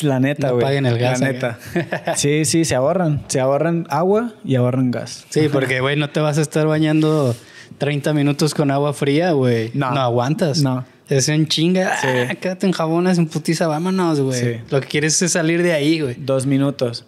[0.01, 0.65] La neta, No güey.
[0.65, 1.59] paguen el gas, La neta.
[2.17, 3.23] Sí, sí, se ahorran.
[3.27, 5.25] Se ahorran agua y ahorran gas.
[5.29, 7.33] Sí, porque, güey, no te vas a estar bañando
[7.78, 9.71] 30 minutos con agua fría, güey.
[9.73, 9.91] No.
[9.91, 10.01] No.
[10.01, 10.61] aguantas.
[10.61, 10.86] No.
[11.09, 11.97] Es en chinga.
[11.97, 12.07] Sí.
[12.07, 14.39] Ah, quédate en jabonas, en putiza, vámonos, güey.
[14.39, 14.61] Sí.
[14.69, 16.15] Lo que quieres es salir de ahí, güey.
[16.15, 17.05] Dos minutos.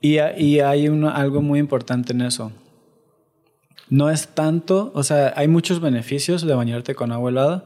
[0.00, 2.52] Y, y hay algo muy importante en eso.
[3.90, 7.64] No es tanto, o sea, hay muchos beneficios de bañarte con agua helada,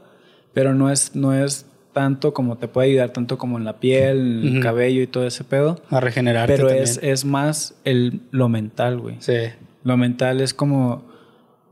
[0.53, 4.45] pero no es, no es tanto como te puede ayudar, tanto como en la piel,
[4.45, 5.81] en el cabello y todo ese pedo.
[5.89, 6.83] A regenerarte Pero también.
[6.83, 9.17] es, es más el, lo mental, güey.
[9.19, 9.37] Sí.
[9.83, 11.03] Lo mental es como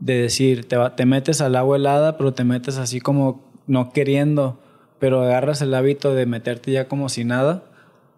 [0.01, 3.91] de decir, te, va- te metes al agua helada, pero te metes así como no
[3.93, 4.59] queriendo,
[4.99, 7.63] pero agarras el hábito de meterte ya como si nada.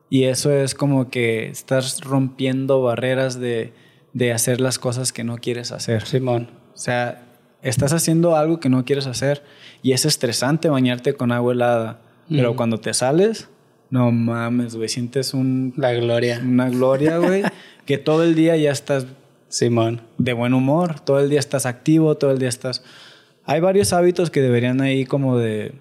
[0.09, 3.73] Y eso es como que estás rompiendo barreras de,
[4.13, 6.05] de hacer las cosas que no quieres hacer.
[6.05, 6.49] Simón.
[6.73, 7.25] O sea,
[7.61, 9.43] estás haciendo algo que no quieres hacer
[9.81, 11.99] y es estresante bañarte con agua helada.
[12.29, 12.57] Pero Ujú.
[12.57, 13.49] cuando te sales,
[13.89, 16.39] no mames, güey, sientes un, La gloria.
[16.43, 17.43] una gloria, güey,
[17.85, 19.05] que todo el día ya estás
[19.53, 20.01] Simón.
[20.17, 22.83] de buen humor, todo el día estás activo, todo el día estás...
[23.45, 25.73] Hay varios hábitos que deberían ahí como de...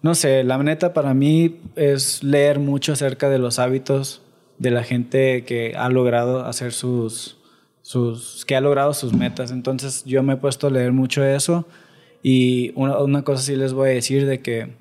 [0.00, 4.22] No sé, la neta para mí es leer mucho acerca de los hábitos
[4.56, 7.36] de la gente que ha logrado hacer sus...
[7.82, 9.50] sus que ha logrado sus metas.
[9.50, 11.66] Entonces yo me he puesto a leer mucho eso
[12.22, 14.72] y una, una cosa sí les voy a decir de que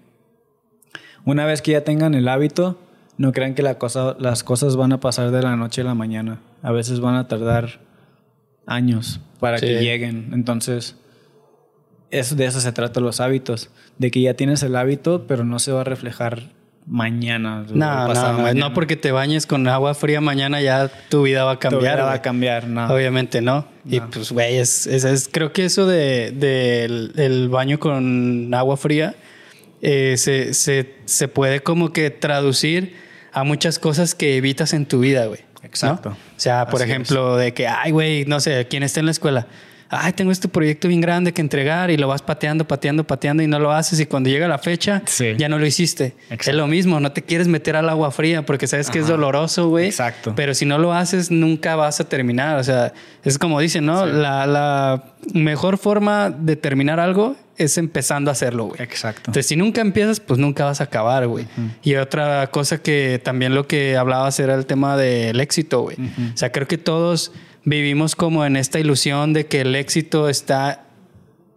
[1.26, 2.78] una vez que ya tengan el hábito,
[3.18, 5.96] no crean que la cosa, las cosas van a pasar de la noche a la
[5.96, 6.40] mañana.
[6.62, 7.86] A veces van a tardar
[8.68, 10.30] años para que lleguen.
[10.34, 10.96] Entonces,
[12.12, 13.70] eso, de eso se trata los hábitos.
[13.98, 17.66] De que ya tienes el hábito, pero no se va a reflejar mañana.
[17.70, 18.54] No, no, no, mañana.
[18.70, 21.96] no porque te bañes con agua fría mañana ya tu vida va a Tu cambiar.
[21.98, 22.88] vida va a cambiar, no.
[22.94, 23.68] Obviamente no.
[23.86, 28.78] Y pues, güey, es, es- es- creo que eso de, del el baño con agua
[28.78, 29.16] fría
[29.82, 32.96] eh, se, se, se puede como que traducir
[33.34, 35.42] a muchas cosas que evitas en tu vida, güey.
[35.62, 35.68] ¿No?
[35.68, 36.10] Exacto.
[36.10, 39.12] O sea, por Así ejemplo, de que, ay, güey, no sé, quien está en la
[39.12, 39.48] escuela.
[39.90, 43.48] Ay, tengo este proyecto bien grande que entregar y lo vas pateando, pateando, pateando y
[43.48, 45.36] no lo haces y cuando llega la fecha Sí.
[45.38, 46.14] ya no lo hiciste.
[46.24, 46.50] Exacto.
[46.52, 49.70] Es lo mismo, no te quieres meter al agua fría porque sabes que es doloroso,
[49.70, 49.86] güey.
[49.86, 50.34] Exacto.
[50.36, 52.58] Pero si no lo haces, nunca vas a terminar.
[52.60, 52.92] O sea,
[53.24, 54.06] es como dicen, ¿no?
[54.06, 55.04] La, la
[55.34, 58.82] mejor forma de terminar algo es empezando a hacerlo, güey.
[58.82, 59.22] Exacto.
[59.22, 61.46] Entonces, si nunca empiezas, pues nunca vas a acabar, güey.
[61.84, 65.98] Y otra cosa que también lo que hablabas era el tema del éxito, güey.
[66.34, 67.32] O sea, creo que todos
[67.66, 70.84] vivimos como en esta ilusión de que el éxito está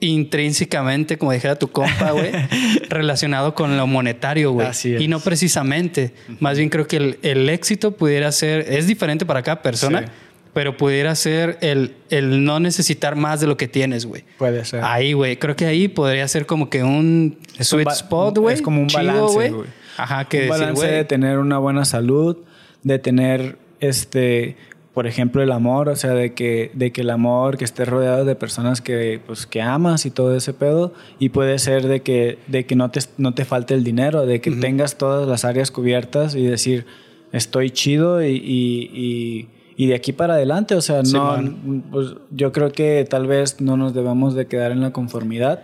[0.01, 2.33] intrínsecamente, como dijera tu compa, güey,
[2.89, 4.67] relacionado con lo monetario, güey.
[4.67, 5.01] Así es.
[5.01, 6.15] Y no precisamente.
[6.41, 10.07] Más bien creo que el, el éxito pudiera ser, es diferente para cada persona, Sí.
[10.53, 14.25] Pero pudiera ser el, el no necesitar más de lo que tienes, güey.
[14.39, 14.83] Puede ser.
[14.85, 15.37] Ahí, güey.
[15.37, 18.55] Creo que ahí podría ser como que un Es sweet spot, güey.
[18.55, 19.69] Es como un chido, balance, güey.
[19.97, 22.39] Ajá, que un decir, balance de tener una buena salud,
[22.83, 24.57] de tener este,
[24.95, 28.25] por ejemplo, el amor, o sea, de que, de que el amor, que estés rodeado
[28.25, 32.39] de personas que, pues, que amas y todo ese pedo, y puede ser de que,
[32.49, 35.71] de que no te, no te falte el dinero, de que tengas todas las áreas
[35.71, 36.87] cubiertas y decir,
[37.33, 39.49] estoy chido y, y, y-
[39.81, 41.43] y de aquí para adelante, o sea, no,
[41.91, 45.63] pues, yo creo que tal vez no nos debemos de quedar en la conformidad,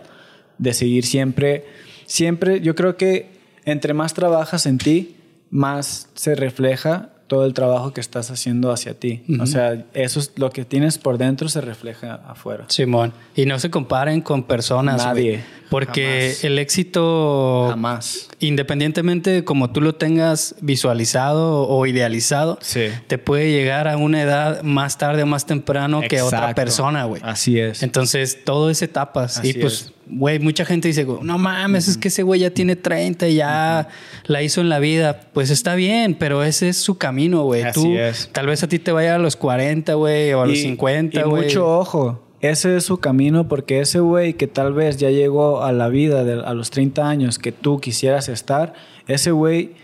[0.57, 1.65] de seguir siempre,
[2.07, 3.29] siempre, yo creo que
[3.63, 5.17] entre más trabajas en ti,
[5.51, 9.21] más se refleja todo el trabajo que estás haciendo hacia ti.
[9.39, 12.65] O sea, eso es lo que tienes por dentro se refleja afuera.
[12.69, 13.13] Simón.
[13.35, 15.43] Y no se comparen con personas, Nadie.
[15.69, 16.43] Porque Jamás.
[16.45, 18.29] el éxito, Jamás.
[18.39, 22.85] independientemente de como tú lo tengas visualizado o idealizado, Sí.
[23.07, 27.21] te puede llegar a una edad más tarde o más temprano que otra persona, güey.
[27.25, 27.83] Así es.
[27.83, 29.37] Entonces, todo es etapas.
[29.39, 29.93] Así y pues, es.
[30.07, 33.89] güey, mucha gente dice, no mames, es que ese güey ya tiene 30 y ya
[34.25, 35.19] la hizo en la vida.
[35.33, 37.63] Pues está bien, pero ese es su camino, güey.
[37.63, 38.29] Así Tú, es.
[38.31, 41.19] tal vez a ti te vaya a los 40, güey, o a los Y- 50,
[41.19, 41.43] Y güey.
[41.43, 42.23] mucho ojo.
[42.39, 46.23] Ese es su camino porque ese güey que tal vez ya llegó a la vida
[46.23, 48.73] de, a los 30 años que tú quisieras estar,
[49.07, 49.75] ese güey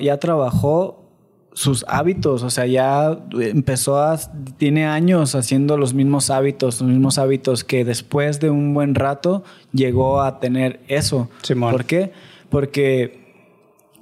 [0.00, 1.00] ya trabajó
[1.52, 4.18] sus hábitos, o sea, ya empezó a,
[4.56, 9.44] tiene años haciendo los mismos hábitos, los mismos hábitos que después de un buen rato
[9.72, 11.28] llegó a tener eso.
[11.42, 11.70] Simón.
[11.70, 12.12] ¿Por qué?
[12.50, 13.24] Porque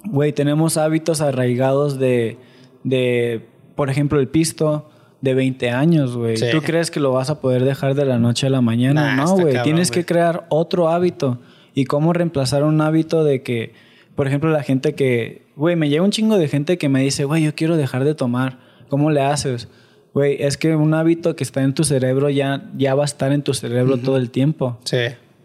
[0.05, 2.37] Güey, tenemos hábitos arraigados de,
[2.83, 4.89] de, por ejemplo, el pisto
[5.23, 6.35] de 20 años, güey.
[6.35, 6.47] Sí.
[6.51, 9.15] ¿Tú crees que lo vas a poder dejar de la noche a la mañana?
[9.15, 9.63] Nah, no, güey.
[9.63, 11.39] Tienes que crear otro hábito.
[11.73, 13.71] ¿Y cómo reemplazar un hábito de que,
[14.15, 17.23] por ejemplo, la gente que, güey, me llega un chingo de gente que me dice,
[17.23, 18.59] güey, yo quiero dejar de tomar.
[18.89, 19.69] ¿Cómo le haces?
[20.13, 23.31] Güey, es que un hábito que está en tu cerebro ya, ya va a estar
[23.31, 24.97] en tu cerebro todo el tiempo Sí.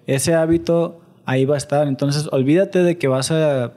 [0.08, 1.86] ese hábito ahí va a estar.
[1.86, 3.74] Entonces, olvídate de que vas a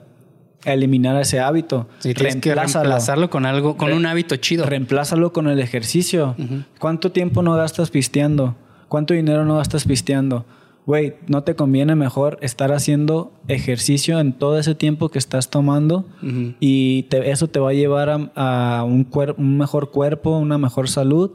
[0.64, 1.88] eliminar ese hábito.
[2.04, 4.66] Y tienes que reemplazarlo con algo, con Re- un hábito chido.
[4.66, 6.36] Reemplázalo con el ejercicio.
[6.78, 8.54] ¿Cuánto tiempo no gastas pisteando?
[8.88, 10.44] ¿Cuánto dinero no gastas pisteando?
[10.84, 16.04] Güey, ¿no te conviene mejor estar haciendo ejercicio en todo ese tiempo que estás tomando?
[16.22, 16.54] Ujú.
[16.58, 20.88] Y te- eso te va a llevar a, a un, un mejor cuerpo, una mejor
[20.88, 21.30] salud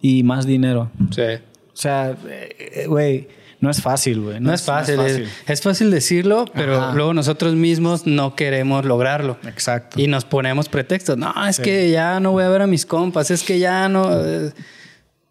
[0.00, 0.90] y más dinero.
[1.10, 1.22] Sí.
[1.22, 3.26] O sea, eh, güey,
[3.62, 4.40] no es fácil, güey.
[4.40, 6.94] No, es fácil, es, es fácil decirlo, pero Ajá.
[6.94, 9.38] luego nosotros mismos no queremos lograrlo.
[9.46, 9.98] Exacto.
[9.98, 11.16] Y nos ponemos pretextos.
[11.16, 14.10] No, es que ya no voy a ver a mis compas, es que ya no.
[14.12, 14.50] eh,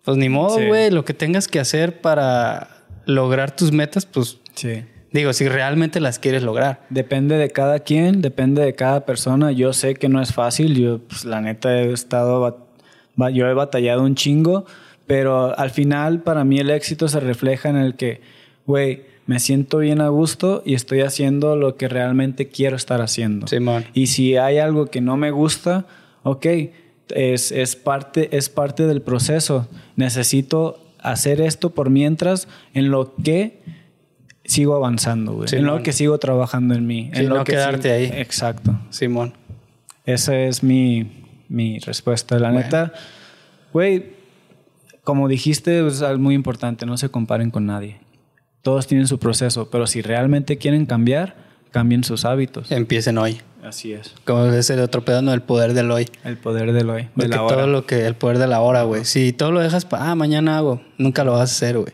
[0.03, 0.65] Pues ni modo, Sí.
[0.65, 0.89] güey.
[0.89, 2.69] Lo que tengas que hacer para
[3.05, 4.83] lograr tus metas, pues Sí.
[5.11, 6.81] digo, si realmente las quieres lograr.
[6.89, 9.51] Depende de cada quien, depende de cada persona.
[9.51, 10.75] Yo sé que no es fácil.
[10.79, 12.67] Yo, pues, la neta, he estado.
[13.33, 14.65] Yo he batallado un chingo.
[15.11, 18.21] Pero al final, para mí, el éxito se refleja en el que,
[18.65, 23.47] güey, me siento bien a gusto y estoy haciendo lo que realmente quiero estar haciendo.
[23.47, 23.83] Simón.
[23.93, 25.85] Y si hay algo que no me gusta,
[26.23, 26.45] ok,
[27.09, 29.67] es, es, parte, es parte del proceso.
[29.97, 33.59] Necesito hacer esto por mientras en lo que
[34.45, 35.49] sigo avanzando, güey.
[35.51, 37.09] En lo que sigo trabajando en mí.
[37.13, 38.21] Sí, en lo no que quedarte sigo- ahí.
[38.21, 38.79] Exacto.
[38.91, 39.33] Simón.
[40.05, 42.39] Esa es mi, mi respuesta.
[42.39, 42.63] La Bueno.
[42.65, 42.93] neta,
[43.73, 44.20] güey,
[45.03, 46.85] como dijiste, es algo muy importante.
[46.85, 47.99] No se comparen con nadie.
[48.61, 51.35] Todos tienen su proceso, pero si realmente quieren cambiar,
[51.71, 52.71] cambien sus hábitos.
[52.71, 53.41] Empiecen hoy.
[53.63, 54.13] Así es.
[54.25, 56.07] Como es el otro pedo, no, el poder del hoy.
[56.23, 57.55] El poder del hoy, de Porque la hora.
[57.57, 59.05] todo lo que, el poder de la hora, güey.
[59.05, 61.93] Si todo lo dejas para, ah, mañana hago, nunca lo vas a hacer, güey.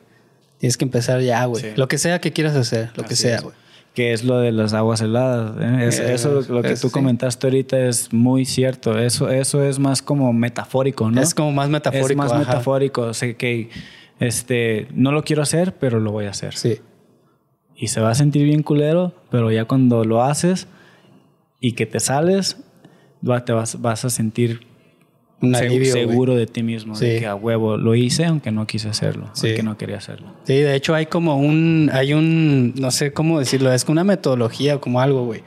[0.59, 1.63] Tienes que empezar ya, güey.
[1.63, 1.69] Sí.
[1.75, 3.53] Lo que sea que quieras hacer, lo que sea, güey.
[3.97, 5.55] Que es lo de las aguas heladas.
[5.59, 5.87] ¿eh?
[5.87, 6.93] Es- Eh, eso lo que es- tú sí.
[6.93, 8.99] comentaste ahorita es muy cierto.
[8.99, 11.19] Eso, eso es más como metafórico, ¿no?
[11.19, 12.11] Es como más metafórico.
[12.11, 12.39] Es más ajá.
[12.41, 13.01] metafórico.
[13.01, 13.69] O sea, que
[14.19, 16.53] este, no lo quiero hacer, pero lo voy a hacer.
[16.53, 16.77] Sí.
[17.75, 20.67] Y se va a sentir bien culero, pero ya cuando lo haces
[21.59, 22.57] y que te sales,
[23.27, 24.67] va- te vas, vas a sentir
[25.39, 26.97] Un alivio, seguro de ti mismo.
[26.97, 27.19] De Sí.
[27.19, 29.29] que a huevo lo hice aunque no quise hacerlo.
[29.33, 29.47] Sí.
[29.49, 30.33] Aunque no quería hacerlo.
[30.45, 34.79] Sí, de hecho hay como un, hay un, no sé cómo decirlo, es una metodología,
[34.79, 35.43] como algo, güey,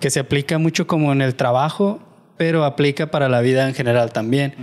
[0.00, 2.00] que se aplica mucho como en el trabajo,
[2.36, 4.54] pero aplica para la vida en general también,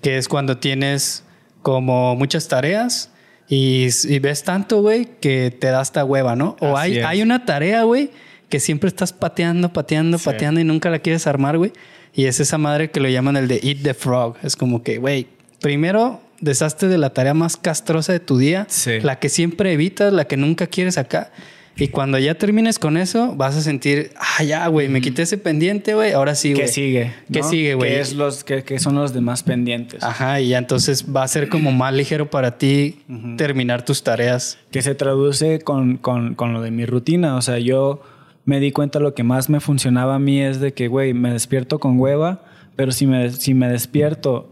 [0.00, 1.24] que es cuando tienes
[1.62, 3.12] como muchas tareas
[3.48, 6.56] y, y ves tanto, güey, que te da hasta hueva, ¿no?
[6.58, 7.04] O Así hay, es.
[7.04, 8.10] hay una tarea, güey,
[8.48, 10.24] que siempre estás pateando, pateando, Sí.
[10.24, 11.72] pateando y nunca la quieres armar, güey.
[12.14, 14.36] Y es esa madre que lo llaman el de Eat the Frog.
[14.42, 15.26] Es como que, güey,
[15.60, 19.00] primero deshazte de la tarea más castrosa de tu día, Sí.
[19.00, 21.30] la que siempre evitas, la que nunca quieres acá.
[21.74, 25.38] Y cuando ya termines con eso, vas a sentir, ah, ya, güey, me quité ese
[25.38, 26.66] pendiente, güey, ahora sí, güey.
[26.66, 27.12] ¿Qué sigue?
[27.32, 27.48] ¿Qué no?
[27.48, 28.02] sigue, güey?
[28.44, 30.02] ¿Qué, qué, son los demás pendientes?
[30.02, 33.00] Ajá, y ya entonces va a ser como más ligero para ti
[33.38, 34.58] terminar tus tareas.
[34.70, 37.36] Que se traduce con, con, con lo de mi rutina.
[37.36, 38.02] O sea, yo
[38.44, 41.32] me di cuenta lo que más me funcionaba a mí es de que, güey, me
[41.32, 42.44] despierto con hueva,
[42.76, 44.50] pero si me, si me despierto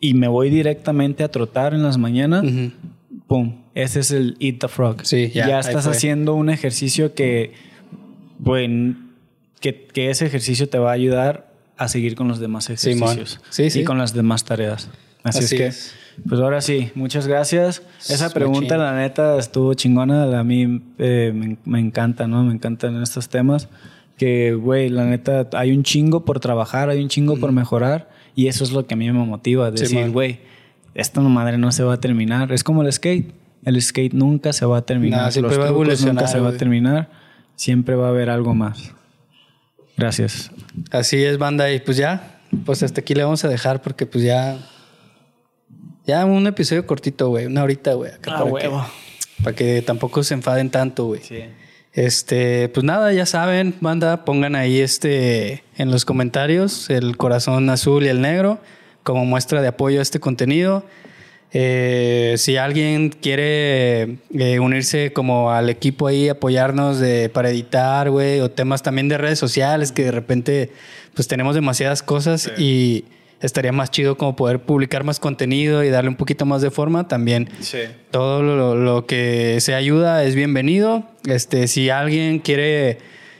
[0.00, 2.44] y me voy directamente a trotar en las mañanas,
[3.26, 5.04] pum, ese es el Eat the Frog.
[5.04, 7.52] Sí, ya, ahí estás haciendo un ejercicio que,
[8.38, 8.96] bueno,
[9.60, 13.70] que, que ese ejercicio te va a ayudar a seguir con los demás ejercicios Sí,
[13.70, 13.80] sí.
[13.80, 14.88] y con las demás tareas.
[15.22, 15.94] Así, Así es que, es.
[16.28, 17.82] Pues ahora sí, muchas gracias.
[18.08, 20.38] Esa pregunta, la neta, estuvo chingona.
[20.38, 22.42] A mí eh, me, me encanta, ¿no?
[22.44, 23.68] Me encantan estos temas.
[24.16, 28.08] Que, güey, la neta, hay un chingo por trabajar, hay un chingo por mejorar.
[28.34, 29.70] Y eso es lo que a mí me motiva.
[29.70, 30.40] Decir, güey,
[30.94, 32.52] esta madre no se va a terminar.
[32.52, 33.32] Es como el skate.
[33.64, 35.32] El skate nunca se va a terminar.
[35.32, 37.10] Siempre Los va trucos nunca se va a terminar.
[37.56, 38.92] Siempre va a haber algo más.
[39.96, 40.50] Gracias.
[40.90, 41.72] Así es, banda.
[41.72, 44.58] Y pues ya, pues hasta aquí le vamos a dejar porque pues ya...
[46.06, 47.46] Ya un episodio cortito, güey.
[47.46, 48.12] Una horita, güey.
[48.12, 48.86] acá Ah, para
[49.42, 51.20] para que tampoco se enfaden tanto, güey.
[51.22, 51.44] Sí.
[51.92, 58.04] Este, pues nada, ya saben, banda, pongan ahí este en los comentarios el corazón azul
[58.04, 58.58] y el negro
[59.02, 60.84] como muestra de apoyo a este contenido.
[61.52, 68.40] Eh, si alguien quiere eh, unirse como al equipo ahí, apoyarnos de, para editar, güey,
[68.40, 70.70] o temas también de redes sociales, que de repente
[71.14, 73.04] pues tenemos demasiadas cosas y
[73.40, 77.08] estaría más chido como poder publicar más contenido y darle un poquito más de forma
[77.08, 77.48] también.
[77.60, 77.80] Sí.
[78.10, 81.04] Todo lo, lo que se ayuda es bienvenido.
[81.26, 82.98] Este, si alguien quiere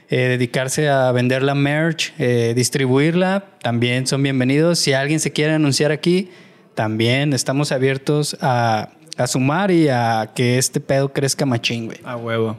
[0.09, 4.79] eh, dedicarse a vender la merch, eh, distribuirla, también son bienvenidos.
[4.79, 6.29] Si alguien se quiere anunciar aquí,
[6.75, 11.97] también estamos abiertos a, a sumar y a que este pedo crezca machín, güey.
[12.05, 12.57] A huevo.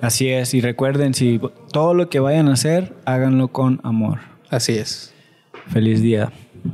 [0.00, 0.54] Así es.
[0.54, 1.40] Y recuerden, si
[1.72, 4.20] todo lo que vayan a hacer, háganlo con amor.
[4.50, 5.12] Así es.
[5.72, 6.30] Feliz día.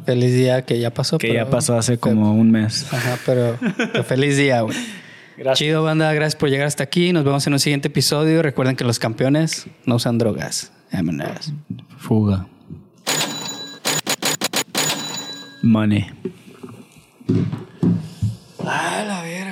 [0.06, 1.18] Feliz día que ya pasó.
[1.18, 2.86] Que pero- ya pasó hace como un mes.
[2.92, 4.76] Ajá, pero, pero feliz día, güey.
[5.54, 6.12] Chido, banda.
[6.12, 7.12] Gracias por llegar hasta aquí.
[7.12, 8.42] Nos vemos en un siguiente episodio.
[8.42, 10.72] Recuerden que los campeones no usan drogas.
[10.92, 11.52] Vámonos.
[11.98, 12.46] Fuga.
[15.62, 16.06] Money.
[18.64, 19.51] Ah, la verga.